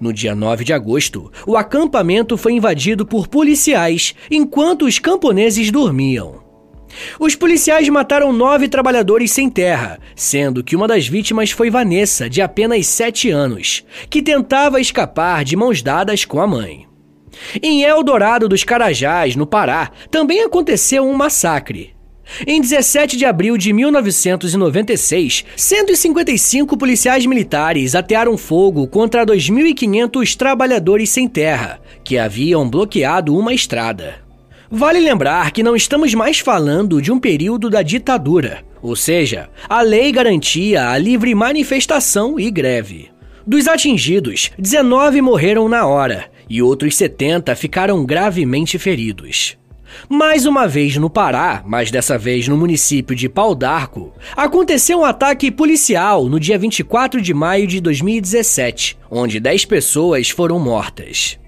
No 0.00 0.12
dia 0.12 0.34
9 0.34 0.64
de 0.64 0.72
agosto, 0.72 1.30
o 1.46 1.56
acampamento 1.56 2.36
foi 2.36 2.52
invadido 2.52 3.06
por 3.06 3.28
policiais 3.28 4.14
enquanto 4.30 4.84
os 4.84 4.98
camponeses 4.98 5.70
dormiam. 5.70 6.44
Os 7.18 7.34
policiais 7.34 7.88
mataram 7.88 8.32
nove 8.32 8.68
trabalhadores 8.68 9.30
sem 9.30 9.50
terra, 9.50 9.98
sendo 10.14 10.62
que 10.62 10.76
uma 10.76 10.88
das 10.88 11.06
vítimas 11.06 11.50
foi 11.50 11.70
Vanessa, 11.70 12.28
de 12.30 12.40
apenas 12.40 12.86
7 12.86 13.30
anos, 13.30 13.84
que 14.08 14.22
tentava 14.22 14.80
escapar 14.80 15.44
de 15.44 15.56
mãos 15.56 15.82
dadas 15.82 16.24
com 16.24 16.40
a 16.40 16.46
mãe. 16.46 16.85
Em 17.62 17.82
Eldorado 17.82 18.48
dos 18.48 18.64
Carajás, 18.64 19.36
no 19.36 19.46
Pará, 19.46 19.90
também 20.10 20.42
aconteceu 20.42 21.04
um 21.04 21.14
massacre. 21.14 21.96
Em 22.46 22.60
17 22.60 23.16
de 23.16 23.24
abril 23.24 23.56
de 23.56 23.72
1996, 23.72 25.44
155 25.56 26.76
policiais 26.76 27.24
militares 27.24 27.94
atearam 27.94 28.36
fogo 28.36 28.86
contra 28.88 29.24
2.500 29.24 30.36
trabalhadores 30.36 31.08
sem 31.08 31.28
terra, 31.28 31.80
que 32.02 32.18
haviam 32.18 32.68
bloqueado 32.68 33.36
uma 33.36 33.54
estrada. 33.54 34.16
Vale 34.68 34.98
lembrar 34.98 35.52
que 35.52 35.62
não 35.62 35.76
estamos 35.76 36.12
mais 36.14 36.40
falando 36.40 37.00
de 37.00 37.12
um 37.12 37.20
período 37.20 37.70
da 37.70 37.82
ditadura, 37.82 38.64
ou 38.82 38.96
seja, 38.96 39.48
a 39.68 39.80
lei 39.80 40.10
garantia 40.10 40.90
a 40.90 40.98
livre 40.98 41.32
manifestação 41.34 42.38
e 42.38 42.50
greve. 42.50 43.08
Dos 43.46 43.68
atingidos, 43.68 44.50
19 44.58 45.20
morreram 45.22 45.68
na 45.68 45.86
hora 45.86 46.35
e 46.48 46.62
outros 46.62 46.96
70 46.96 47.54
ficaram 47.56 48.04
gravemente 48.04 48.78
feridos. 48.78 49.56
Mais 50.08 50.46
uma 50.46 50.66
vez 50.66 50.96
no 50.96 51.08
Pará, 51.08 51.62
mas 51.66 51.90
dessa 51.90 52.18
vez 52.18 52.48
no 52.48 52.56
município 52.56 53.16
de 53.16 53.28
Pau 53.28 53.54
d'Arco, 53.54 54.12
aconteceu 54.36 55.00
um 55.00 55.04
ataque 55.04 55.50
policial 55.50 56.28
no 56.28 56.38
dia 56.38 56.58
24 56.58 57.20
de 57.20 57.32
maio 57.32 57.66
de 57.66 57.80
2017, 57.80 58.98
onde 59.10 59.40
10 59.40 59.64
pessoas 59.64 60.30
foram 60.30 60.58
mortas. 60.58 61.38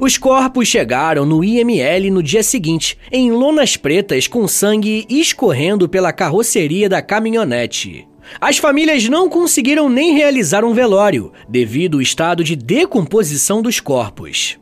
Os 0.00 0.16
corpos 0.16 0.68
chegaram 0.68 1.26
no 1.26 1.42
IML 1.42 2.10
no 2.10 2.22
dia 2.22 2.42
seguinte, 2.42 2.96
em 3.10 3.32
lonas 3.32 3.76
pretas 3.76 4.28
com 4.28 4.46
sangue 4.46 5.04
escorrendo 5.08 5.88
pela 5.88 6.12
carroceria 6.12 6.88
da 6.88 7.02
caminhonete. 7.02 8.06
As 8.40 8.58
famílias 8.58 9.08
não 9.08 9.28
conseguiram 9.28 9.88
nem 9.88 10.14
realizar 10.14 10.64
um 10.64 10.74
velório, 10.74 11.32
devido 11.48 11.98
ao 11.98 12.02
estado 12.02 12.42
de 12.42 12.56
decomposição 12.56 13.62
dos 13.62 13.80
corpos. 13.80 14.58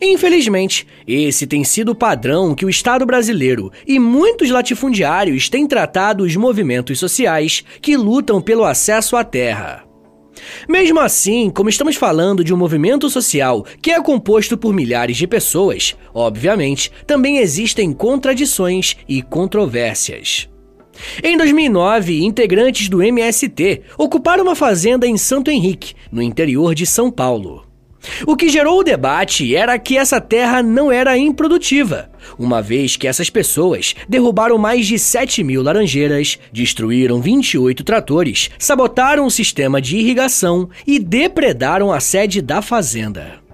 Infelizmente, 0.00 0.86
esse 1.06 1.46
tem 1.46 1.62
sido 1.62 1.92
o 1.92 1.94
padrão 1.94 2.54
que 2.54 2.64
o 2.64 2.70
Estado 2.70 3.04
brasileiro 3.04 3.70
e 3.86 3.98
muitos 3.98 4.50
latifundiários 4.50 5.48
têm 5.48 5.66
tratado 5.66 6.24
os 6.24 6.34
movimentos 6.34 6.98
sociais 6.98 7.62
que 7.80 7.96
lutam 7.96 8.40
pelo 8.40 8.64
acesso 8.64 9.16
à 9.16 9.24
terra. 9.24 9.84
Mesmo 10.68 11.00
assim, 11.00 11.50
como 11.50 11.68
estamos 11.68 11.96
falando 11.96 12.44
de 12.44 12.52
um 12.52 12.56
movimento 12.56 13.08
social 13.08 13.64
que 13.80 13.90
é 13.90 14.00
composto 14.02 14.56
por 14.56 14.72
milhares 14.72 15.16
de 15.16 15.26
pessoas, 15.26 15.96
obviamente 16.12 16.90
também 17.06 17.38
existem 17.38 17.92
contradições 17.92 18.96
e 19.08 19.22
controvérsias. 19.22 20.48
Em 21.22 21.36
2009, 21.36 22.24
integrantes 22.24 22.88
do 22.88 23.02
MST 23.02 23.82
ocuparam 23.98 24.44
uma 24.44 24.54
fazenda 24.54 25.06
em 25.06 25.16
Santo 25.16 25.50
Henrique, 25.50 25.94
no 26.10 26.22
interior 26.22 26.74
de 26.74 26.86
São 26.86 27.10
Paulo. 27.10 27.66
O 28.26 28.36
que 28.36 28.48
gerou 28.48 28.78
o 28.78 28.84
debate 28.84 29.54
era 29.54 29.78
que 29.78 29.96
essa 29.96 30.20
terra 30.20 30.62
não 30.62 30.92
era 30.92 31.18
improdutiva, 31.18 32.08
uma 32.38 32.62
vez 32.62 32.96
que 32.96 33.06
essas 33.06 33.30
pessoas 33.30 33.94
derrubaram 34.08 34.58
mais 34.58 34.86
de 34.86 34.98
7 34.98 35.42
mil 35.42 35.62
laranjeiras, 35.62 36.38
destruíram 36.52 37.20
28 37.20 37.82
tratores, 37.84 38.50
sabotaram 38.58 39.26
o 39.26 39.30
sistema 39.30 39.80
de 39.80 39.96
irrigação 39.96 40.68
e 40.86 40.98
depredaram 40.98 41.92
a 41.92 42.00
sede 42.00 42.40
da 42.40 42.62
fazenda. 42.62 43.44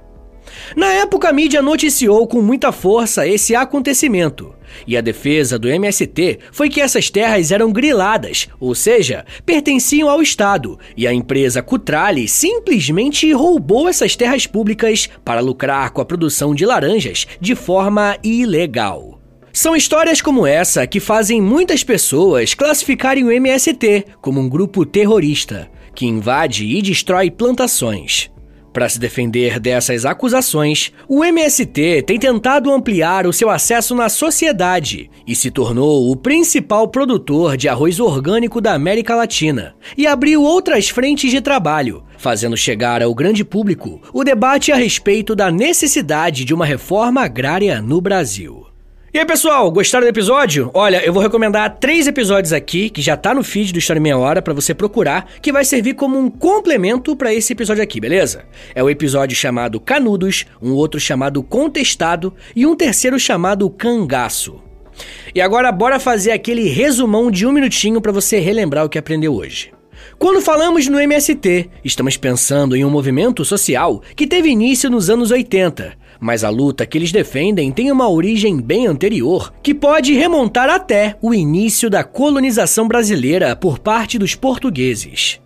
Na 0.77 0.93
época, 0.93 1.29
a 1.29 1.33
mídia 1.33 1.61
noticiou 1.61 2.27
com 2.27 2.41
muita 2.41 2.73
força 2.73 3.27
esse 3.27 3.55
acontecimento, 3.55 4.55
E 4.87 4.97
a 4.97 5.01
defesa 5.01 5.59
do 5.59 5.69
MST 5.69 6.39
foi 6.51 6.69
que 6.69 6.81
essas 6.81 7.11
terras 7.11 7.51
eram 7.51 7.73
griladas, 7.73 8.49
ou 8.59 8.75
seja, 8.75 9.25
pertenciam 9.45 10.09
ao 10.09 10.23
Estado, 10.23 10.79
e 10.97 11.07
a 11.07 11.13
empresa 11.13 11.63
Cutrale 11.63 12.29
simplesmente 12.29 13.33
roubou 13.33 13.89
essas 13.89 14.17
terras 14.17 14.47
públicas 14.47 15.09
para 15.25 15.41
lucrar 15.41 15.91
com 15.91 16.01
a 16.01 16.05
produção 16.05 16.55
de 16.55 16.65
laranjas 16.65 17.27
de 17.41 17.55
forma 17.55 18.17
ilegal. 18.23 19.21
São 19.53 19.77
histórias 19.77 20.23
como 20.23 20.47
essa 20.47 20.87
que 20.87 20.99
fazem 20.99 21.41
muitas 21.41 21.85
pessoas 21.85 22.55
classificarem 22.55 23.25
o 23.25 23.31
MST 23.31 24.07
como 24.21 24.41
um 24.41 24.49
grupo 24.49 24.87
terrorista 24.87 25.71
que 25.95 26.07
invade 26.07 26.65
e 26.65 26.81
destrói 26.81 27.31
plantações. 27.31 28.32
Para 28.73 28.89
se 28.89 28.99
defender 28.99 29.61
dessas 29.61 30.07
acusações, 30.07 30.93
o 31.07 31.23
MST 31.23 32.03
tem 32.07 32.19
tentado 32.19 32.73
ampliar 32.73 33.27
o 33.27 33.33
seu 33.33 33.51
acesso 33.51 33.95
na 33.95 34.09
sociedade 34.09 35.11
e 35.27 35.37
se 35.37 35.51
tornou 35.51 36.11
o 36.11 36.17
principal 36.17 36.89
produtor 36.89 37.57
de 37.57 37.69
arroz 37.69 38.01
orgânico 38.01 38.61
da 38.63 38.73
América 38.73 39.15
Latina 39.15 39.75
e 39.97 40.07
abriu 40.07 40.43
outras 40.43 40.89
frentes 40.89 41.31
de 41.31 41.43
trabalho, 41.43 42.03
fazendo 42.17 42.57
chegar 42.57 43.03
ao 43.03 43.15
grande 43.15 43.45
público 43.45 44.01
o 44.13 44.25
debate 44.25 44.73
a 44.73 44.77
respeito 44.77 45.37
da 45.37 45.51
necessidade 45.51 46.45
de 46.45 46.55
uma 46.55 46.65
reforma 46.65 47.23
agrária 47.23 47.83
no 47.83 48.01
Brasil. 48.01 48.72
E 49.15 49.19
aí, 49.19 49.27
pessoal, 49.27 49.71
gostaram 49.71 50.07
do 50.07 50.09
episódio? 50.09 50.71
Olha, 50.73 51.05
eu 51.05 51.13
vou 51.13 51.23
recomendar 51.23 51.77
três 51.79 52.07
episódios 52.07 52.51
aqui, 52.51 52.89
que 52.89 53.03
já 53.03 53.15
tá 53.15 53.35
no 53.35 53.45
feed 53.45 53.71
do 53.71 53.79
História 53.79 54.01
Meia 54.01 54.17
Hora, 54.17 54.41
para 54.41 54.55
você 54.55 54.73
procurar, 54.73 55.27
que 55.43 55.53
vai 55.53 55.67
servir 55.67 55.93
como 55.93 56.19
um 56.19 56.31
complemento 56.31 57.15
para 57.15 57.35
esse 57.35 57.53
episódio 57.53 57.83
aqui, 57.83 58.01
beleza? 58.01 58.47
É 58.75 58.83
o 58.83 58.89
episódio 58.89 59.37
chamado 59.37 59.79
Canudos, 59.79 60.47
um 60.63 60.73
outro 60.73 60.99
chamado 60.99 61.43
Contestado 61.43 62.33
e 62.57 62.65
um 62.65 62.75
terceiro 62.75 63.21
chamado 63.21 63.69
Cangaço. 63.69 64.63
E 65.35 65.43
agora, 65.43 65.71
bora 65.71 66.01
fazer 66.01 66.31
aquele 66.31 66.67
resumão 66.71 67.31
de 67.31 67.47
um 67.47 67.53
minutinho 67.53 68.01
para 68.01 68.13
você 68.13 68.39
relembrar 68.39 68.87
o 68.87 68.89
que 68.89 68.97
aprendeu 68.97 69.35
hoje. 69.35 69.75
Quando 70.19 70.41
falamos 70.41 70.89
no 70.89 70.99
MST, 70.99 71.69
estamos 71.85 72.17
pensando 72.17 72.75
em 72.75 72.83
um 72.83 72.91
movimento 72.91 73.45
social 73.45 74.01
que 74.17 74.27
teve 74.27 74.49
início 74.49 74.89
nos 74.89 75.11
anos 75.11 75.31
80 75.31 76.01
mas 76.23 76.45
a 76.45 76.49
luta 76.49 76.87
que 76.87 76.97
eles 76.97 77.11
defendem 77.11 77.73
tem 77.73 77.91
uma 77.91 78.09
origem 78.09 78.61
bem 78.61 78.87
anterior, 78.87 79.53
que 79.61 79.75
pode 79.75 80.15
remontar 80.15 80.71
até 80.71 81.17
o 81.21 81.35
início 81.35 81.91
da 81.91 82.05
colonização 82.05 82.87
brasileira 82.87 83.57
por 83.57 83.81
parte 83.81 84.21
dos 84.21 84.37
portugueses. 84.37 85.41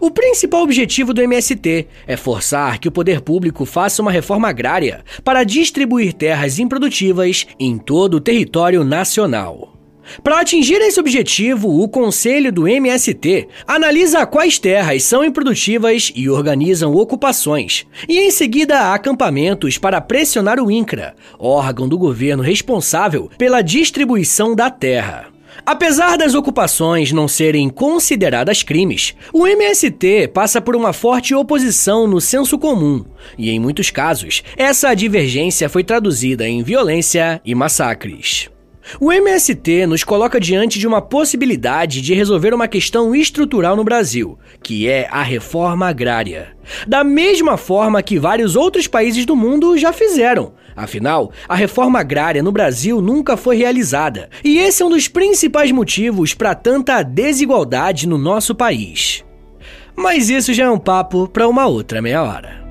O 0.00 0.10
principal 0.10 0.62
objetivo 0.62 1.12
do 1.12 1.20
MST 1.20 1.86
é 2.06 2.16
forçar 2.16 2.78
que 2.78 2.88
o 2.88 2.92
poder 2.92 3.20
público 3.20 3.66
faça 3.66 4.00
uma 4.00 4.10
reforma 4.10 4.48
agrária 4.48 5.04
para 5.22 5.44
distribuir 5.44 6.14
terras 6.14 6.58
improdutivas 6.58 7.46
em 7.60 7.76
todo 7.76 8.14
o 8.14 8.20
território 8.20 8.82
nacional. 8.84 9.81
Para 10.22 10.40
atingir 10.40 10.80
esse 10.80 10.98
objetivo, 10.98 11.82
o 11.82 11.88
Conselho 11.88 12.52
do 12.52 12.66
MST 12.66 13.48
analisa 13.66 14.26
quais 14.26 14.58
terras 14.58 15.02
são 15.04 15.24
improdutivas 15.24 16.12
e 16.14 16.28
organizam 16.28 16.94
ocupações, 16.94 17.86
e 18.08 18.18
em 18.18 18.30
seguida 18.30 18.92
acampamentos 18.92 19.78
para 19.78 20.00
pressionar 20.00 20.60
o 20.60 20.70
INCRA, 20.70 21.14
órgão 21.38 21.88
do 21.88 21.98
governo 21.98 22.42
responsável 22.42 23.30
pela 23.38 23.62
distribuição 23.62 24.54
da 24.54 24.70
terra. 24.70 25.32
Apesar 25.64 26.16
das 26.16 26.34
ocupações 26.34 27.12
não 27.12 27.28
serem 27.28 27.68
consideradas 27.68 28.62
crimes, 28.62 29.14
o 29.32 29.46
MST 29.46 30.28
passa 30.28 30.60
por 30.60 30.74
uma 30.74 30.92
forte 30.92 31.34
oposição 31.34 32.06
no 32.06 32.20
senso 32.20 32.58
comum, 32.58 33.04
e 33.38 33.50
em 33.50 33.60
muitos 33.60 33.90
casos, 33.90 34.42
essa 34.56 34.92
divergência 34.94 35.68
foi 35.68 35.84
traduzida 35.84 36.48
em 36.48 36.62
violência 36.62 37.40
e 37.44 37.54
massacres. 37.54 38.51
O 39.00 39.12
MST 39.12 39.86
nos 39.86 40.04
coloca 40.04 40.40
diante 40.40 40.78
de 40.78 40.86
uma 40.86 41.00
possibilidade 41.00 42.00
de 42.00 42.14
resolver 42.14 42.52
uma 42.52 42.68
questão 42.68 43.14
estrutural 43.14 43.76
no 43.76 43.84
Brasil, 43.84 44.38
que 44.62 44.88
é 44.88 45.08
a 45.10 45.22
reforma 45.22 45.88
agrária. 45.88 46.56
Da 46.86 47.02
mesma 47.02 47.56
forma 47.56 48.02
que 48.02 48.18
vários 48.18 48.56
outros 48.56 48.86
países 48.86 49.24
do 49.24 49.36
mundo 49.36 49.76
já 49.78 49.92
fizeram. 49.92 50.54
Afinal, 50.74 51.32
a 51.48 51.54
reforma 51.54 52.00
agrária 52.00 52.42
no 52.42 52.52
Brasil 52.52 53.00
nunca 53.00 53.36
foi 53.36 53.56
realizada, 53.56 54.30
e 54.42 54.58
esse 54.58 54.82
é 54.82 54.86
um 54.86 54.90
dos 54.90 55.08
principais 55.08 55.70
motivos 55.70 56.34
para 56.34 56.54
tanta 56.54 57.02
desigualdade 57.02 58.08
no 58.08 58.16
nosso 58.16 58.54
país. 58.54 59.24
Mas 59.94 60.30
isso 60.30 60.54
já 60.54 60.64
é 60.64 60.70
um 60.70 60.78
papo 60.78 61.28
para 61.28 61.48
uma 61.48 61.66
outra 61.66 62.00
meia 62.00 62.22
hora. 62.22 62.61